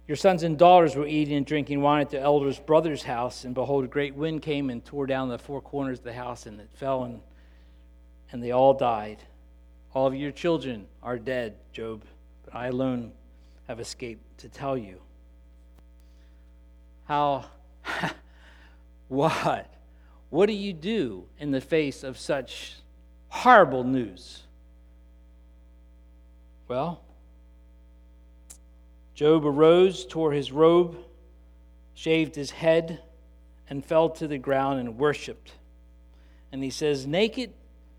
your 0.06 0.16
sons 0.16 0.42
and 0.42 0.56
daughters 0.56 0.96
were 0.96 1.06
eating 1.06 1.36
and 1.36 1.44
drinking 1.44 1.82
wine 1.82 2.00
at 2.00 2.08
the 2.08 2.18
elder's 2.18 2.58
brother's 2.58 3.02
house, 3.02 3.44
and 3.44 3.54
behold, 3.54 3.84
a 3.84 3.88
great 3.88 4.14
wind 4.14 4.40
came 4.40 4.70
and 4.70 4.82
tore 4.82 5.06
down 5.06 5.28
the 5.28 5.38
four 5.38 5.60
corners 5.60 5.98
of 5.98 6.04
the 6.04 6.14
house, 6.14 6.46
and 6.46 6.58
it 6.58 6.70
fell, 6.72 7.04
and, 7.04 7.20
and 8.32 8.42
they 8.42 8.50
all 8.50 8.72
died. 8.72 9.18
All 9.92 10.06
of 10.06 10.14
your 10.14 10.32
children 10.32 10.86
are 11.02 11.18
dead, 11.18 11.56
Job, 11.74 12.04
but 12.42 12.54
I 12.54 12.68
alone 12.68 13.12
have 13.68 13.80
escaped 13.80 14.38
to 14.38 14.48
tell 14.48 14.78
you. 14.78 14.98
How, 17.04 17.44
what? 19.08 19.74
What 20.30 20.46
do 20.46 20.54
you 20.54 20.72
do 20.72 21.26
in 21.38 21.50
the 21.50 21.60
face 21.60 22.02
of 22.02 22.16
such 22.16 22.76
horrible 23.28 23.84
news? 23.84 24.42
Well, 26.66 27.00
Job 29.14 29.44
arose, 29.44 30.06
tore 30.06 30.32
his 30.32 30.52
robe, 30.52 30.96
shaved 31.94 32.34
his 32.34 32.50
head, 32.50 33.00
and 33.70 33.84
fell 33.84 34.10
to 34.10 34.28
the 34.28 34.38
ground 34.38 34.80
and 34.80 34.98
worshiped. 34.98 35.52
And 36.52 36.62
he 36.62 36.70
says, 36.70 37.06
Naked 37.06 37.52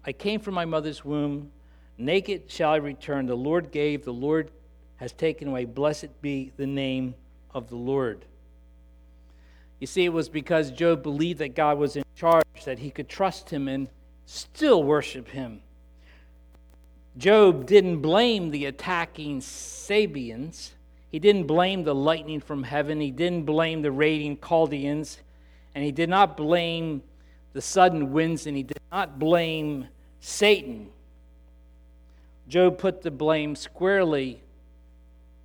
I 0.05 0.13
came 0.13 0.39
from 0.39 0.53
my 0.53 0.65
mother's 0.65 1.03
womb, 1.03 1.51
naked 1.97 2.49
shall 2.49 2.71
I 2.71 2.77
return. 2.77 3.25
The 3.25 3.35
Lord 3.35 3.71
gave, 3.71 4.05
the 4.05 4.13
Lord 4.13 4.49
has 4.95 5.11
taken 5.11 5.49
away. 5.49 5.65
Blessed 5.65 6.21
be 6.21 6.51
the 6.57 6.67
name 6.67 7.15
of 7.53 7.69
the 7.69 7.75
Lord. 7.75 8.25
You 9.79 9.87
see, 9.87 10.05
it 10.05 10.13
was 10.13 10.29
because 10.29 10.71
Job 10.71 11.03
believed 11.03 11.39
that 11.39 11.55
God 11.55 11.77
was 11.77 11.95
in 11.95 12.03
charge 12.15 12.43
that 12.65 12.79
he 12.79 12.91
could 12.91 13.07
trust 13.07 13.49
him 13.49 13.67
and 13.67 13.87
still 14.29 14.83
worship 14.83 15.29
him. 15.29 15.61
Job 17.17 17.65
didn't 17.65 18.01
blame 18.01 18.51
the 18.51 18.65
attacking 18.65 19.41
Sabeans. 19.41 20.71
He 21.11 21.17
didn't 21.17 21.47
blame 21.47 21.83
the 21.83 21.95
lightning 21.95 22.39
from 22.39 22.63
heaven. 22.63 23.01
He 23.01 23.09
didn't 23.09 23.43
blame 23.43 23.81
the 23.81 23.91
raiding 23.91 24.37
Chaldeans. 24.37 25.19
And 25.73 25.83
he 25.83 25.91
did 25.91 26.09
not 26.09 26.37
blame 26.37 27.01
the 27.53 27.61
sudden 27.61 28.11
winds. 28.11 28.45
And 28.45 28.55
he 28.55 28.63
did 28.63 28.81
not 28.91 29.17
blame 29.17 29.87
Satan. 30.19 30.89
Job 32.47 32.77
put 32.77 33.01
the 33.01 33.11
blame 33.11 33.55
squarely 33.55 34.41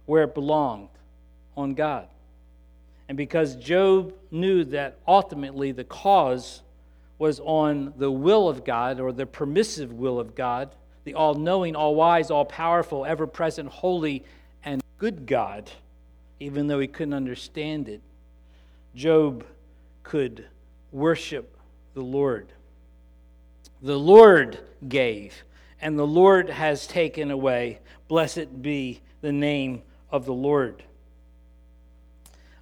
where 0.04 0.24
it 0.24 0.34
belonged 0.34 0.90
on 1.56 1.72
God. 1.74 2.06
And 3.08 3.16
because 3.16 3.56
Job 3.56 4.14
knew 4.30 4.64
that 4.64 4.98
ultimately 5.08 5.72
the 5.72 5.84
cause 5.84 6.62
was 7.18 7.40
on 7.40 7.92
the 7.96 8.10
will 8.10 8.48
of 8.48 8.64
God 8.64 9.00
or 9.00 9.12
the 9.12 9.26
permissive 9.26 9.92
will 9.92 10.18
of 10.18 10.34
God, 10.34 10.74
the 11.04 11.14
all 11.14 11.34
knowing, 11.34 11.76
all 11.76 11.94
wise, 11.94 12.30
all 12.30 12.44
powerful, 12.44 13.04
ever 13.04 13.26
present, 13.26 13.68
holy, 13.68 14.24
and 14.64 14.82
good 14.98 15.26
God, 15.26 15.70
even 16.40 16.66
though 16.66 16.80
he 16.80 16.88
couldn't 16.88 17.14
understand 17.14 17.88
it. 17.88 18.00
Job 18.94 19.44
could 20.02 20.46
worship 20.92 21.56
the 21.94 22.02
Lord. 22.02 22.52
The 23.82 23.98
Lord 23.98 24.58
gave, 24.88 25.44
and 25.80 25.98
the 25.98 26.06
Lord 26.06 26.48
has 26.48 26.86
taken 26.86 27.30
away. 27.30 27.80
Blessed 28.08 28.62
be 28.62 29.00
the 29.20 29.32
name 29.32 29.82
of 30.10 30.24
the 30.24 30.32
Lord. 30.32 30.82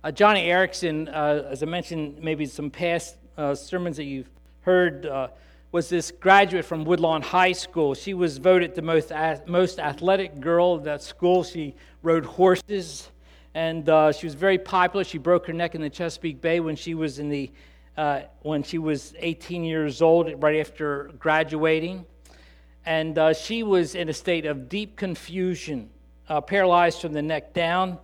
Uh, 0.05 0.09
Joni 0.09 0.47
Eareckson, 0.47 1.09
uh, 1.09 1.49
as 1.49 1.63
I 1.63 1.67
mentioned, 1.67 2.19
maybe 2.21 2.47
some 2.47 2.71
past 2.71 3.17
uh, 3.37 3.55
sermons 3.55 3.97
that 3.99 4.05
you've 4.05 4.29
heard, 4.63 5.07
uh, 5.07 5.29
was 5.73 5.89
this 5.89 6.11
graduate 6.11 6.65
from 6.65 6.85
Woodlawn 6.85 7.23
High 7.23 7.53
School. 7.53 7.95
She 7.95 8.15
was 8.15 8.39
voted 8.39 8.75
the 8.75 8.83
most, 8.83 9.13
most 9.47 9.79
athletic 9.79 10.41
girl 10.41 10.77
at 10.77 10.85
that 10.85 11.03
school. 11.03 11.43
She 11.45 11.75
rode 12.03 12.25
horses, 12.25 13.11
and 13.55 13.89
uh, 13.89 14.13
she 14.13 14.27
was 14.27 14.35
very 14.35 14.59
popular. 14.59 15.05
She 15.05 15.19
broke 15.19 15.47
her 15.47 15.53
neck 15.53 15.75
in 15.75 15.81
the 15.81 15.91
Chesapeake 15.91 16.41
Bay 16.41 16.61
when 16.61 16.77
she 16.77 16.95
was 16.95 17.19
in 17.19 17.29
the 17.29 17.51
uh, 17.95 18.23
when 18.41 18.63
she 18.63 18.79
was 18.79 19.13
18 19.19 19.65
years 19.65 20.01
old, 20.01 20.43
right 20.43 20.61
after 20.61 21.11
graduating, 21.19 22.07
and 22.87 23.19
uh, 23.19 23.35
she 23.35 23.63
was 23.63 23.95
in 23.95 24.09
a 24.09 24.15
state 24.15 24.47
of 24.47 24.71
deep 24.71 24.97
confusion, 24.97 25.91
uh, 26.31 26.41
paralyzed 26.41 27.03
from 27.03 27.13
the 27.13 27.21
neck 27.21 27.53
down. 27.53 27.99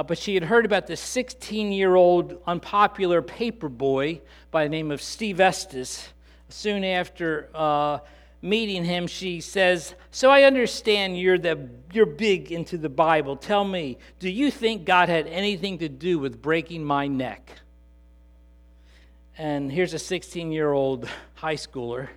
Uh, 0.00 0.02
but 0.02 0.16
she 0.16 0.32
had 0.32 0.44
heard 0.44 0.64
about 0.64 0.86
this 0.86 0.98
16 0.98 1.72
year 1.72 1.94
old 1.94 2.40
unpopular 2.46 3.20
paper 3.20 3.68
boy 3.68 4.18
by 4.50 4.64
the 4.64 4.70
name 4.70 4.90
of 4.90 5.02
Steve 5.02 5.40
Estes 5.40 6.08
soon 6.48 6.84
after 6.84 7.50
uh, 7.54 7.98
meeting 8.40 8.82
him, 8.82 9.06
she 9.06 9.42
says, 9.42 9.94
So 10.10 10.30
I 10.30 10.44
understand 10.44 11.20
you're, 11.20 11.36
the, 11.36 11.68
you're 11.92 12.06
big 12.06 12.50
into 12.50 12.78
the 12.78 12.88
Bible. 12.88 13.36
Tell 13.36 13.62
me, 13.62 13.98
do 14.20 14.30
you 14.30 14.50
think 14.50 14.86
God 14.86 15.10
had 15.10 15.26
anything 15.26 15.76
to 15.80 15.88
do 15.90 16.18
with 16.18 16.40
breaking 16.40 16.82
my 16.82 17.06
neck? 17.06 17.52
And 19.36 19.70
here's 19.70 19.92
a 19.92 19.98
16 19.98 20.50
year 20.50 20.72
old 20.72 21.06
high 21.34 21.56
schooler. 21.56 22.08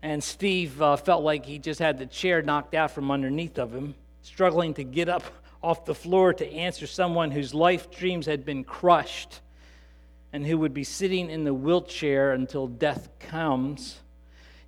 And 0.00 0.24
Steve 0.24 0.80
uh, 0.80 0.96
felt 0.96 1.22
like 1.22 1.44
he 1.44 1.58
just 1.58 1.80
had 1.80 1.98
the 1.98 2.06
chair 2.06 2.40
knocked 2.40 2.74
out 2.74 2.92
from 2.92 3.10
underneath 3.10 3.58
of 3.58 3.74
him, 3.74 3.94
struggling 4.22 4.72
to 4.72 4.82
get 4.82 5.10
up 5.10 5.22
off 5.62 5.84
the 5.84 5.94
floor 5.94 6.32
to 6.34 6.52
answer 6.52 6.86
someone 6.86 7.30
whose 7.30 7.54
life 7.54 7.90
dreams 7.90 8.26
had 8.26 8.44
been 8.44 8.64
crushed 8.64 9.40
and 10.32 10.46
who 10.46 10.58
would 10.58 10.74
be 10.74 10.84
sitting 10.84 11.30
in 11.30 11.44
the 11.44 11.54
wheelchair 11.54 12.32
until 12.32 12.66
death 12.66 13.08
comes. 13.18 14.00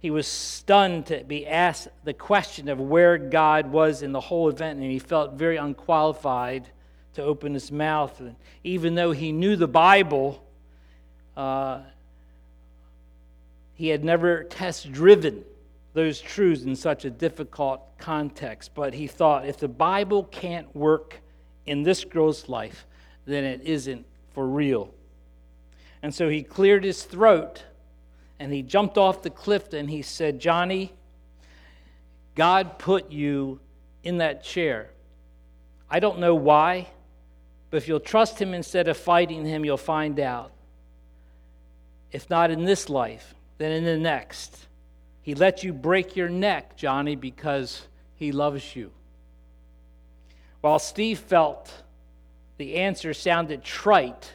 He 0.01 0.11
was 0.11 0.27
stunned 0.27 1.07
to 1.07 1.25
be 1.25 1.47
asked 1.47 1.89
the 2.05 2.15
question 2.15 2.69
of 2.69 2.81
where 2.81 3.19
God 3.19 3.71
was 3.71 4.03
in 4.03 4.13
the 4.13 4.21
whole 4.21 4.49
event, 4.49 4.81
and 4.81 4.91
he 4.91 4.99
felt 4.99 5.35
very 5.35 5.57
unqualified 5.57 6.69
to 7.15 7.23
open 7.23 7.53
his 7.53 7.73
mouth. 7.73 8.19
And 8.21 8.37
even 8.63 8.95
though 8.95 9.13
he 9.13 9.33
knew 9.33 9.57
the 9.57 9.69
Bible, 9.69 10.43
uh, 11.37 11.81
he 13.75 13.89
had 13.89 14.05
never 14.05 14.45
test 14.45 14.91
driven 14.93 15.45
those 15.99 16.21
truths 16.21 16.63
in 16.63 16.77
such 16.77 17.05
a 17.05 17.11
difficult 17.11 17.83
context. 17.99 18.71
But 18.73 18.95
he 18.95 19.09
thought 19.09 19.45
if 19.45 19.59
the 19.59 19.67
Bible 19.67 20.23
can't 20.23 20.73
work 20.75 21.21
in 21.67 21.83
this 21.83 22.05
girl's 22.05 22.49
life, 22.49 22.87
then 23.27 23.43
it 23.43 23.63
isn't 23.65 24.07
for 24.33 24.47
real. 24.47 24.95
And 26.01 26.15
so 26.15 26.29
he 26.29 26.45
cleared 26.45 26.85
his 26.85 27.03
throat 27.03 27.65
and 28.39 28.53
he 28.53 28.63
jumped 28.63 28.97
off 28.97 29.23
the 29.23 29.31
cliff 29.31 29.73
and 29.73 29.91
he 29.91 30.03
said, 30.03 30.41
Joni, 30.41 30.91
God 32.37 32.79
put 32.79 33.11
you 33.11 33.59
in 34.05 34.19
that 34.19 34.45
chair. 34.45 34.91
I 35.91 35.99
don't 35.99 36.21
know 36.21 36.37
why, 36.37 36.87
but 37.71 37.79
if 37.79 37.89
you'll 37.89 37.99
trust 37.99 38.41
him 38.41 38.55
instead 38.55 38.87
of 38.87 38.97
fighting 38.97 39.45
him, 39.45 39.65
you'll 39.65 39.77
find 39.77 40.21
out. 40.21 40.53
If 42.13 42.31
not 42.31 42.53
in 42.53 42.65
this 42.65 42.89
life, 42.89 43.35
then 43.59 43.73
in 43.73 43.85
the 43.85 43.99
next. 43.99 44.68
He 45.23 45.35
let 45.35 45.63
you 45.63 45.73
break 45.73 46.17
your 46.17 46.29
neck, 46.29 46.77
Joni, 46.79 47.19
because 47.19 47.87
he 48.15 48.33
loves 48.33 48.75
you. 48.75 48.91
While 50.61 50.79
Steve 50.79 51.19
felt 51.19 51.73
the 52.57 52.77
answer 52.77 53.15
sounded 53.15 53.63
trite, 53.63 54.33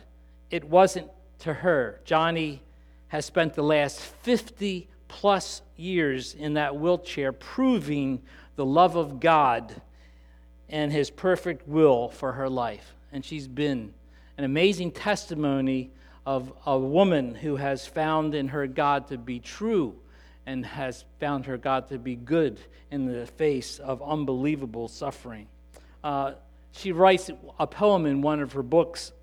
it 0.49 0.63
wasn't 0.63 1.09
to 1.39 1.53
her. 1.53 1.99
Joni 2.05 2.59
has 3.09 3.25
spent 3.25 3.53
the 3.53 3.63
last 3.63 3.99
50 3.99 4.87
plus 5.07 5.61
years 5.75 6.33
in 6.33 6.53
that 6.53 6.75
wheelchair 6.75 7.31
proving 7.31 8.21
the 8.55 8.65
love 8.65 8.95
of 8.95 9.19
God 9.19 9.81
and 10.69 10.91
his 10.91 11.09
perfect 11.09 11.67
will 11.67 12.09
for 12.09 12.31
her 12.33 12.49
life. 12.49 12.95
And 13.11 13.23
she's 13.23 13.47
been 13.47 13.93
an 14.37 14.43
amazing 14.43 14.91
testimony 14.91 15.91
of 16.25 16.53
a 16.65 16.77
woman 16.77 17.35
who 17.35 17.57
has 17.57 17.85
found 17.85 18.33
in 18.33 18.47
her 18.47 18.65
God 18.65 19.07
to 19.09 19.17
be 19.17 19.39
true 19.39 19.95
and 20.45 20.65
has 20.65 21.05
found 21.19 21.45
her 21.45 21.57
God 21.57 21.87
to 21.89 21.97
be 21.97 22.15
good 22.15 22.59
in 22.91 23.05
the 23.05 23.25
face 23.25 23.79
of 23.79 24.01
unbelievable 24.01 24.87
suffering. 24.87 25.47
Uh, 26.03 26.33
she 26.71 26.91
writes 26.91 27.29
a 27.59 27.67
poem 27.67 28.05
in 28.05 28.21
one 28.21 28.39
of 28.39 28.53
her 28.53 28.63
books 28.63 29.13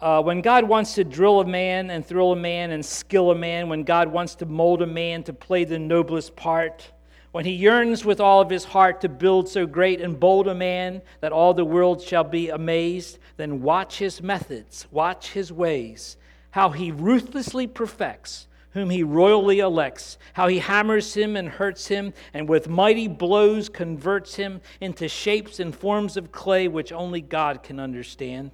uh, 0.00 0.22
when 0.22 0.40
God 0.40 0.64
wants 0.64 0.94
to 0.94 1.04
drill 1.04 1.40
a 1.40 1.46
man 1.46 1.90
and 1.90 2.04
thrill 2.04 2.32
a 2.32 2.36
man 2.36 2.70
and 2.70 2.84
skill 2.84 3.30
a 3.32 3.34
man, 3.34 3.68
when 3.68 3.82
God 3.82 4.08
wants 4.08 4.34
to 4.36 4.46
mold 4.46 4.80
a 4.80 4.86
man 4.86 5.22
to 5.24 5.34
play 5.34 5.64
the 5.64 5.78
noblest 5.78 6.34
part, 6.36 6.90
when 7.32 7.44
he 7.44 7.52
yearns 7.52 8.02
with 8.02 8.18
all 8.18 8.40
of 8.40 8.48
his 8.48 8.64
heart 8.64 9.02
to 9.02 9.10
build 9.10 9.46
so 9.46 9.66
great 9.66 10.00
and 10.00 10.18
bold 10.18 10.48
a 10.48 10.54
man 10.54 11.02
that 11.20 11.32
all 11.32 11.52
the 11.52 11.66
world 11.66 12.00
shall 12.00 12.24
be 12.24 12.48
amazed, 12.48 13.18
then 13.36 13.60
watch 13.60 13.98
his 13.98 14.22
methods, 14.22 14.86
watch 14.90 15.32
his 15.32 15.52
ways, 15.52 16.16
how 16.50 16.70
he 16.70 16.90
ruthlessly 16.90 17.66
perfects 17.66 18.48
whom 18.72 18.90
he 18.90 19.02
royally 19.02 19.58
elects, 19.58 20.18
how 20.34 20.46
he 20.48 20.58
hammers 20.58 21.14
him 21.14 21.36
and 21.36 21.48
hurts 21.48 21.88
him, 21.88 22.12
and 22.32 22.48
with 22.48 22.68
mighty 22.68 23.08
blows 23.08 23.68
converts 23.68 24.36
him 24.36 24.60
into 24.80 25.08
shapes 25.08 25.58
and 25.58 25.74
forms 25.74 26.16
of 26.16 26.32
clay 26.32 26.68
which 26.68 26.92
only 26.92 27.20
God 27.20 27.62
can 27.62 27.80
understand. 27.80 28.52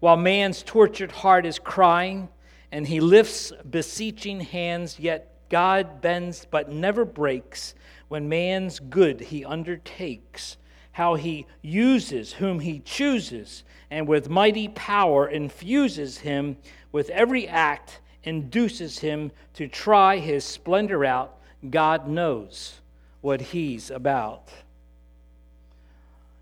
While 0.00 0.16
man's 0.16 0.62
tortured 0.62 1.12
heart 1.12 1.46
is 1.46 1.58
crying, 1.58 2.28
and 2.72 2.86
he 2.86 2.98
lifts 3.00 3.52
beseeching 3.70 4.40
hands, 4.40 4.98
yet 4.98 5.30
God 5.48 6.00
bends 6.00 6.46
but 6.50 6.70
never 6.70 7.04
breaks. 7.04 7.74
When 8.08 8.28
man's 8.28 8.80
good 8.80 9.20
he 9.20 9.44
undertakes, 9.44 10.56
how 10.92 11.14
he 11.14 11.46
uses 11.62 12.34
whom 12.34 12.60
he 12.60 12.80
chooses, 12.80 13.62
and 13.90 14.08
with 14.08 14.28
mighty 14.28 14.68
power 14.68 15.28
infuses 15.28 16.18
him 16.18 16.56
with 16.90 17.10
every 17.10 17.46
act 17.46 18.00
induces 18.24 18.98
him 18.98 19.30
to 19.54 19.68
try 19.68 20.18
his 20.18 20.44
splendor 20.44 21.04
out, 21.04 21.38
God 21.70 22.08
knows 22.08 22.80
what 23.20 23.40
he's 23.40 23.90
about. 23.90 24.48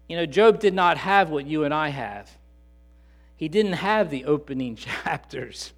You 0.09 0.17
know, 0.17 0.27
Job 0.27 0.61
did 0.61 0.75
not 0.75 0.99
have 0.99 1.31
what 1.31 1.47
you 1.47 1.65
and 1.65 1.73
I 1.73 1.89
have. 1.89 2.31
He 3.37 3.49
didn't 3.49 3.75
have 3.75 4.11
the 4.11 4.25
opening 4.25 4.77
chapters. 5.05 5.73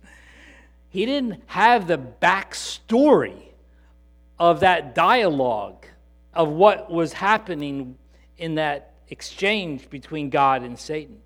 He 0.88 1.06
didn't 1.06 1.42
have 1.46 1.86
the 1.86 1.98
backstory 1.98 3.48
of 4.38 4.60
that 4.60 4.94
dialogue 4.94 5.86
of 6.32 6.48
what 6.48 6.90
was 6.90 7.12
happening 7.12 7.96
in 8.38 8.56
that 8.56 8.92
exchange 9.08 9.88
between 9.90 10.30
God 10.30 10.62
and 10.62 10.78
Satan. 10.78 11.18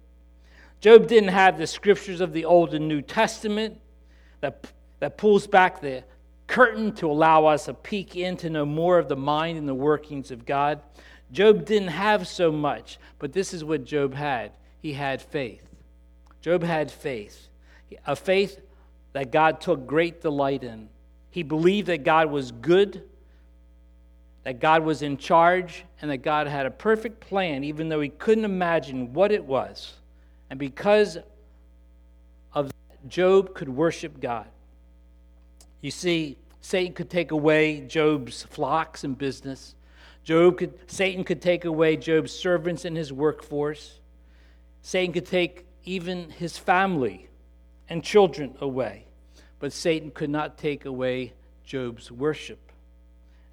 Job 0.81 1.09
didn't 1.09 1.31
have 1.31 1.59
the 1.59 1.67
scriptures 1.67 2.21
of 2.21 2.33
the 2.33 2.45
Old 2.45 2.75
and 2.75 2.87
New 2.87 3.03
Testament 3.03 3.81
that, 4.41 4.67
that 5.01 5.17
pulls 5.17 5.47
back 5.47 5.81
the 5.81 6.05
curtain 6.47 6.93
to 6.93 7.11
allow 7.11 7.47
us 7.47 7.69
a 7.69 7.75
peek 7.75 8.17
in 8.17 8.37
to 8.39 8.51
know 8.51 8.67
more 8.67 8.99
of 8.99 9.09
the 9.09 9.17
mind 9.17 9.59
and 9.59 9.69
the 9.69 9.75
workings 9.75 10.31
of 10.31 10.47
God. 10.47 10.81
Job 11.31 11.65
didn't 11.65 11.89
have 11.89 12.27
so 12.27 12.51
much, 12.51 12.99
but 13.19 13.33
this 13.33 13.53
is 13.53 13.63
what 13.63 13.85
Job 13.85 14.15
had. 14.15 14.53
He 14.81 14.95
had 14.95 15.21
faith. 15.21 15.63
Job 16.41 16.63
had 16.63 16.91
faith, 16.91 17.49
a 18.07 18.17
faith 18.17 18.61
that 19.13 19.31
God 19.31 19.61
took 19.61 19.87
great 19.87 20.23
delight 20.23 20.63
in. 20.65 20.89
He 21.31 21.43
believed 21.43 21.89
that 21.89 22.05
God 22.05 22.31
was 22.31 22.53
good, 22.53 23.03
that 24.45 24.61
God 24.61 24.85
was 24.85 25.03
in 25.03 25.17
charge, 25.17 25.85
and 26.01 26.11
that 26.11 26.19
God 26.19 26.47
had 26.47 26.65
a 26.65 26.71
perfect 26.71 27.21
plan, 27.21 27.65
even 27.65 27.89
though 27.89 28.01
he 28.01 28.09
couldn't 28.09 28.45
imagine 28.45 29.13
what 29.13 29.33
it 29.33 29.45
was. 29.45 29.95
And 30.49 30.59
because 30.59 31.19
Job 33.07 33.55
could 33.55 33.69
worship 33.69 34.21
God. 34.21 34.47
You 35.81 35.91
see, 35.91 36.37
Satan 36.61 36.93
could 36.93 37.11
take 37.11 37.31
away 37.31 37.81
Job's 37.81 38.43
flocks 38.43 39.05
and 39.05 39.17
business. 39.17 39.75
Job 40.25 40.59
could, 40.59 40.75
Satan 40.91 41.25
could 41.25 41.41
take 41.41 41.65
away 41.65 41.97
Job's 41.97 42.33
servants 42.33 42.85
and 42.85 42.97
his 42.97 43.13
workforce. 43.13 44.01
Satan 44.83 45.13
could 45.13 45.27
take 45.27 45.67
even 45.85 46.31
his 46.31 46.59
family 46.59 47.29
and 47.89 48.03
children 48.03 48.55
away. 48.61 49.07
But 49.61 49.73
Satan 49.73 50.11
could 50.11 50.31
not 50.31 50.59
take 50.59 50.85
away 50.85 51.33
Job's 51.65 52.11
worship. 52.13 52.73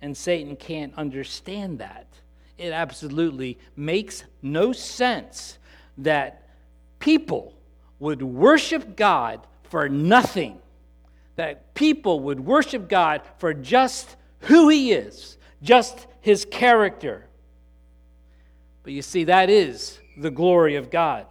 And 0.01 0.15
Satan 0.15 0.55
can't 0.55 0.93
understand 0.97 1.79
that. 1.79 2.07
It 2.57 2.71
absolutely 2.71 3.57
makes 3.75 4.23
no 4.41 4.71
sense 4.71 5.57
that 5.97 6.47
people 6.99 7.54
would 7.99 8.21
worship 8.21 8.95
God 8.95 9.45
for 9.63 9.89
nothing, 9.89 10.59
that 11.35 11.73
people 11.73 12.21
would 12.21 12.39
worship 12.39 12.87
God 12.87 13.21
for 13.37 13.53
just 13.53 14.15
who 14.41 14.69
He 14.69 14.91
is, 14.91 15.37
just 15.61 16.07
His 16.21 16.45
character. 16.45 17.25
But 18.83 18.93
you 18.93 19.01
see, 19.01 19.25
that 19.25 19.49
is 19.49 19.99
the 20.17 20.31
glory 20.31 20.75
of 20.75 20.89
God. 20.89 21.25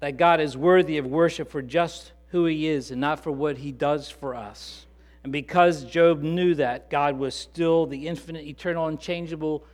That 0.00 0.16
God 0.16 0.40
is 0.40 0.56
worthy 0.56 0.98
of 0.98 1.06
worship 1.06 1.50
for 1.50 1.62
just 1.62 2.12
who 2.28 2.46
He 2.46 2.68
is 2.68 2.90
and 2.90 3.00
not 3.00 3.22
for 3.22 3.32
what 3.32 3.58
He 3.58 3.72
does 3.72 4.10
for 4.10 4.34
us. 4.34 4.86
And 5.24 5.32
because 5.32 5.84
Job 5.84 6.22
knew 6.22 6.54
that, 6.56 6.90
God 6.90 7.18
was 7.18 7.34
still 7.34 7.86
the 7.86 8.08
infinite, 8.08 8.44
eternal, 8.44 8.86
unchangeable, 8.86 9.64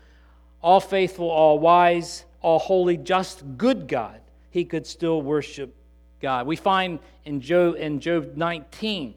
all 0.61 0.81
faithful, 0.81 1.31
all 1.31 1.59
wise, 1.59 2.25
all 2.43 2.59
holy, 2.59 2.97
just, 2.97 3.43
good 3.57 3.89
God 3.89 4.21
he 4.59 4.65
could 4.65 4.87
still 4.87 5.23
worship 5.23 5.75
God. 6.21 6.47
We 6.47 6.57
find 6.57 6.99
in 7.25 7.41
Job, 7.41 7.77
in 7.77 8.01
Job 8.01 8.37
19, 8.37 9.15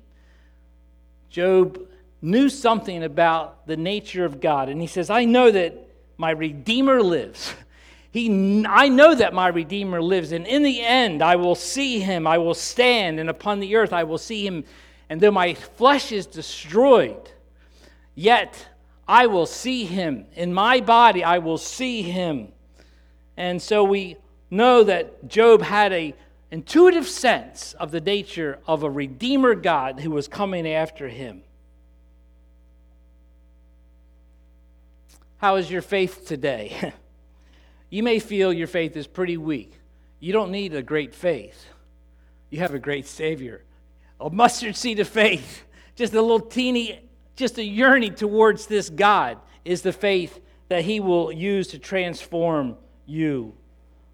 Job 1.32 1.88
knew 2.22 2.48
something 2.48 3.04
about 3.04 3.66
the 3.66 3.76
nature 3.76 4.24
of 4.24 4.40
God. 4.40 4.70
And 4.70 4.80
he 4.80 4.86
says, 4.86 5.10
I 5.10 5.26
know 5.26 5.50
that 5.50 5.76
my 6.18 6.32
Redeemer 6.32 7.02
lives. 7.02 7.54
He, 8.14 8.66
I 8.68 8.90
know 8.90 9.16
that 9.16 9.34
my 9.34 9.48
Redeemer 9.48 10.02
lives, 10.02 10.34
and 10.34 10.46
in 10.46 10.64
the 10.64 10.82
end 10.82 11.22
I 11.24 11.38
will 11.38 11.56
see 11.56 12.02
him. 12.02 12.28
I 12.28 12.40
will 12.40 12.54
stand, 12.54 13.22
and 13.22 13.30
upon 13.30 13.62
the 13.62 13.78
earth 13.78 13.94
I 13.94 14.04
will 14.04 14.18
see 14.18 14.46
him. 14.46 14.66
And 15.10 15.22
though 15.22 15.32
my 15.32 15.54
flesh 15.54 16.12
is 16.12 16.26
destroyed, 16.26 17.32
yet 18.14 18.68
I 19.08 19.28
will 19.28 19.46
see 19.46 19.86
him. 19.86 20.26
In 20.34 20.54
my 20.54 20.82
body 20.82 21.24
I 21.24 21.38
will 21.38 21.58
see 21.58 22.02
him. 22.02 22.50
And 23.38 23.62
so 23.62 23.86
we 23.86 24.18
know 24.52 24.84
that 24.84 25.28
Job 25.28 25.62
had 25.62 25.94
a 25.94 26.14
intuitive 26.52 27.08
sense 27.08 27.74
of 27.74 27.92
the 27.92 28.02
nature 28.02 28.60
of 28.68 28.84
a 28.84 28.90
redeemer 28.90 29.56
God 29.56 30.02
who 30.02 30.12
was 30.12 30.28
coming 30.28 30.68
after 30.68 31.08
him. 31.08 31.44
How 35.38 35.56
is 35.56 35.72
your 35.72 35.82
faith 35.82 36.28
today? 36.28 36.94
you 37.90 38.04
may 38.04 38.20
feel 38.20 38.54
your 38.54 38.68
faith 38.68 38.96
is 38.98 39.08
pretty 39.08 39.38
weak. 39.38 39.72
You 40.20 40.34
don't 40.34 40.52
need 40.52 40.76
a 40.76 40.84
great 40.84 41.16
faith. 41.16 41.66
You 42.50 42.60
have 42.60 42.76
a 42.76 42.80
great 42.80 43.08
Savior. 43.08 43.64
A 44.20 44.30
mustard 44.30 44.76
seed 44.76 45.00
of 45.00 45.08
faith, 45.08 45.64
just 45.96 46.14
a 46.14 46.22
little 46.22 46.42
teeny, 46.42 47.00
just 47.36 47.58
a 47.58 47.64
yearning 47.64 48.14
towards 48.14 48.68
this 48.68 48.90
God 48.90 49.40
is 49.64 49.82
the 49.82 49.94
faith 49.94 50.40
that 50.68 50.84
He 50.84 51.00
will 51.00 51.32
use 51.32 51.70
to 51.70 51.80
transform 51.80 52.76
you 53.06 53.56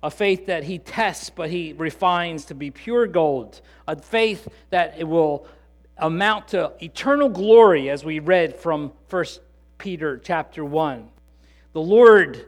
a 0.03 0.11
faith 0.11 0.45
that 0.45 0.63
he 0.63 0.79
tests 0.79 1.29
but 1.29 1.49
he 1.49 1.73
refines 1.73 2.45
to 2.45 2.55
be 2.55 2.71
pure 2.71 3.07
gold, 3.07 3.61
a 3.87 3.95
faith 3.95 4.47
that 4.69 4.95
it 4.97 5.05
will 5.05 5.47
amount 5.97 6.49
to 6.49 6.71
eternal 6.81 7.29
glory 7.29 7.89
as 7.89 8.05
we 8.05 8.19
read 8.19 8.55
from 8.55 8.91
1 9.09 9.25
Peter 9.77 10.17
chapter 10.17 10.63
1. 10.63 11.07
The 11.73 11.81
Lord 11.81 12.45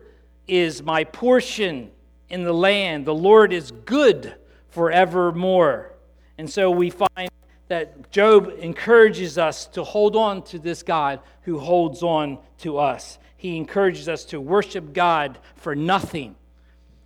is 0.48 0.84
my 0.84 1.04
portion 1.04 1.92
in 2.30 2.44
the 2.44 2.54
land. 2.54 3.06
The 3.06 3.14
Lord 3.14 3.54
is 3.54 3.72
good 3.72 4.36
forevermore. 4.70 5.94
And 6.38 6.50
so 6.50 6.72
we 6.72 6.90
find 6.90 7.30
that 7.68 8.12
Job 8.12 8.52
encourages 8.60 9.38
us 9.38 9.68
to 9.68 9.84
hold 9.84 10.16
on 10.16 10.44
to 10.44 10.60
this 10.60 10.84
God 10.84 11.20
who 11.42 11.60
holds 11.60 12.02
on 12.02 12.40
to 12.60 12.78
us. 12.78 13.20
He 13.38 13.58
encourages 13.58 14.10
us 14.10 14.26
to 14.26 14.42
worship 14.42 14.94
God 14.94 15.38
for 15.56 15.76
nothing 15.76 16.36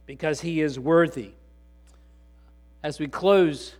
because 0.06 0.42
he 0.42 0.62
is 0.62 0.80
worthy. 0.80 1.32
As 2.84 3.00
we 3.00 3.08
close, 3.08 3.76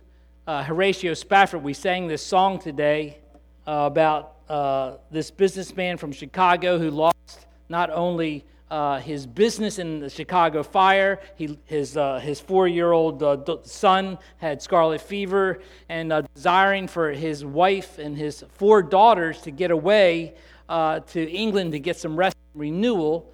uh, 0.46 0.62
Horatio 0.62 1.14
Spafford, 1.14 1.62
we 1.62 1.74
sang 1.74 2.08
this 2.08 2.22
song 2.22 2.58
today 2.58 3.18
uh, 3.66 3.88
about 3.90 4.36
uh, 4.48 4.96
this 5.10 5.30
businessman 5.30 5.96
from 5.96 6.12
Chicago 6.12 6.78
who 6.78 6.90
lost 6.90 7.46
not 7.68 7.90
only 7.90 8.44
uh, 8.70 8.98
his 8.98 9.26
business 9.26 9.78
in 9.78 10.00
the 10.00 10.08
Chicago 10.08 10.62
fire. 10.62 11.20
He, 11.36 11.58
his 11.66 11.96
uh, 11.96 12.18
his 12.18 12.40
four 12.40 12.66
year 12.66 12.92
old 12.92 13.22
uh, 13.22 13.58
son 13.62 14.18
had 14.38 14.62
scarlet 14.62 15.00
fever, 15.00 15.60
and 15.88 16.12
desiring 16.34 16.88
for 16.88 17.12
his 17.12 17.44
wife 17.44 17.98
and 17.98 18.16
his 18.16 18.44
four 18.54 18.82
daughters 18.82 19.42
to 19.42 19.50
get 19.50 19.70
away 19.70 20.34
to 20.68 21.30
England 21.30 21.72
to 21.72 21.78
get 21.78 21.96
some 21.96 22.16
rest 22.16 22.36
and 22.54 22.60
renewal, 22.60 23.32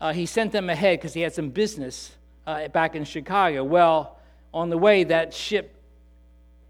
uh, 0.00 0.12
he 0.12 0.26
sent 0.26 0.52
them 0.52 0.68
ahead 0.70 0.98
because 0.98 1.14
he 1.14 1.20
had 1.20 1.32
some 1.32 1.50
business 1.50 2.14
uh, 2.46 2.68
back 2.68 2.94
in 2.94 3.04
Chicago. 3.04 3.64
Well, 3.64 4.18
on 4.52 4.70
the 4.70 4.78
way, 4.78 5.04
that 5.04 5.32
ship 5.32 5.74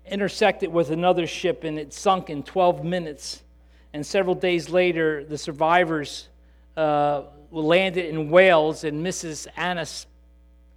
intersected 0.07 0.73
with 0.73 0.91
another 0.91 1.27
ship 1.27 1.65
and 1.65 1.79
it 1.79 1.93
sunk 1.93 2.31
in 2.31 2.43
12 2.43 2.85
minutes. 2.85 3.43
And 3.93 4.05
several 4.05 4.35
days 4.35 4.69
later, 4.69 5.25
the 5.25 5.39
survivors 5.39 6.29
uh, 6.77 7.23
landed 7.51 8.07
in 8.07 8.31
Wales, 8.31 8.85
and 8.85 9.05
Mrs. 9.05 9.47
Anna 9.57 9.87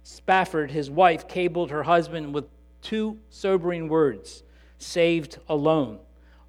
Spafford, 0.04 0.70
his 0.70 0.90
wife, 0.90 1.26
cabled 1.26 1.70
her 1.70 1.82
husband 1.82 2.32
with 2.32 2.44
two 2.82 3.18
sobering 3.30 3.88
words 3.88 4.44
saved 4.78 5.38
alone. 5.48 5.98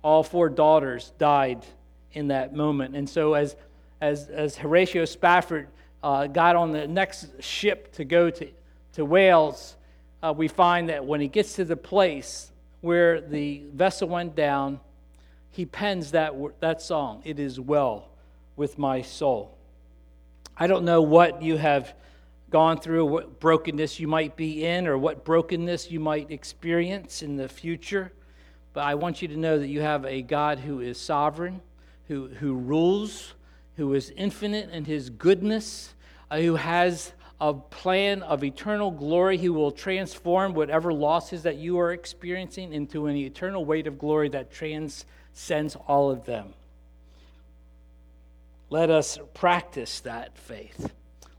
All 0.04 0.24
four 0.24 0.50
daughters 0.50 1.12
died 1.18 1.66
in 2.14 2.28
that 2.28 2.54
moment. 2.54 2.96
And 2.96 3.10
so, 3.10 3.34
as, 3.34 3.56
as, 4.00 4.28
as 4.28 4.56
Horatio 4.56 5.06
Spafford 5.06 5.68
uh, 6.04 6.28
got 6.28 6.56
on 6.56 6.72
the 6.72 6.88
next 6.88 7.42
ship 7.42 7.92
to 7.94 8.06
go 8.06 8.30
to, 8.30 8.48
to 8.94 9.06
Wales, 9.06 9.76
uh, 10.22 10.34
we 10.36 10.48
find 10.48 10.90
that 10.90 11.06
when 11.06 11.22
he 11.22 11.28
gets 11.28 11.56
to 11.56 11.66
the 11.66 11.78
place 11.78 12.52
where 12.82 13.22
the 13.22 13.64
vessel 13.74 14.08
went 14.08 14.36
down, 14.36 14.80
he 15.52 15.66
pens 15.66 16.12
that, 16.12 16.34
that 16.60 16.82
song, 16.82 17.22
It 17.26 17.40
Is 17.40 17.60
Well 17.60 18.10
with 18.56 18.78
My 18.78 19.02
Soul. 19.02 19.58
I 20.56 20.68
don't 20.68 20.86
know 20.86 21.02
what 21.02 21.42
you 21.42 21.58
have 21.58 21.94
gone 22.50 22.80
through, 22.80 23.06
what 23.06 23.40
brokenness 23.40 24.00
you 24.00 24.08
might 24.08 24.36
be 24.36 24.66
in, 24.66 24.88
or 24.88 24.98
what 24.98 25.24
brokenness 25.24 25.92
you 25.92 26.00
might 26.00 26.32
experience 26.32 27.22
in 27.22 27.36
the 27.36 27.48
future. 27.48 28.12
But 28.74 28.82
I 28.82 28.96
want 28.96 29.22
you 29.22 29.28
to 29.30 29.38
know 29.38 29.60
that 29.60 29.68
you 29.68 29.82
have 29.82 30.06
a 30.06 30.22
God 30.22 30.60
who 30.60 30.80
is 30.82 31.00
sovereign, 31.00 31.62
who, 32.08 32.28
who 32.28 32.56
rules, 32.56 33.34
who 33.80 33.94
is 33.94 34.12
infinite 34.18 34.70
in 34.72 34.84
his 34.84 35.10
goodness, 35.10 35.94
uh, 36.30 36.38
who 36.38 36.58
has 36.58 37.14
a 37.40 37.54
plan 37.54 38.22
of 38.24 38.44
eternal 38.44 38.92
glory. 38.92 39.38
He 39.38 39.48
will 39.48 39.72
transform 39.72 40.54
whatever 40.54 40.92
losses 40.92 41.44
that 41.44 41.56
you 41.56 41.80
are 41.80 41.94
experiencing 41.94 42.74
into 42.74 43.08
an 43.08 43.16
eternal 43.16 43.64
weight 43.64 43.88
of 43.88 43.98
glory 43.98 44.28
that 44.30 44.52
transcends 44.52 45.78
all 45.88 46.12
of 46.12 46.26
them. 46.26 46.54
Let 48.70 48.90
us 48.90 49.18
practice 49.34 50.02
that 50.02 50.38
faith. 50.38 50.92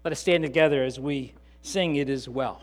Let 0.03 0.12
us 0.12 0.20
stand 0.20 0.43
together 0.43 0.82
as 0.82 0.99
we 0.99 1.34
sing 1.61 1.97
It 1.97 2.09
Is 2.09 2.26
Well. 2.26 2.62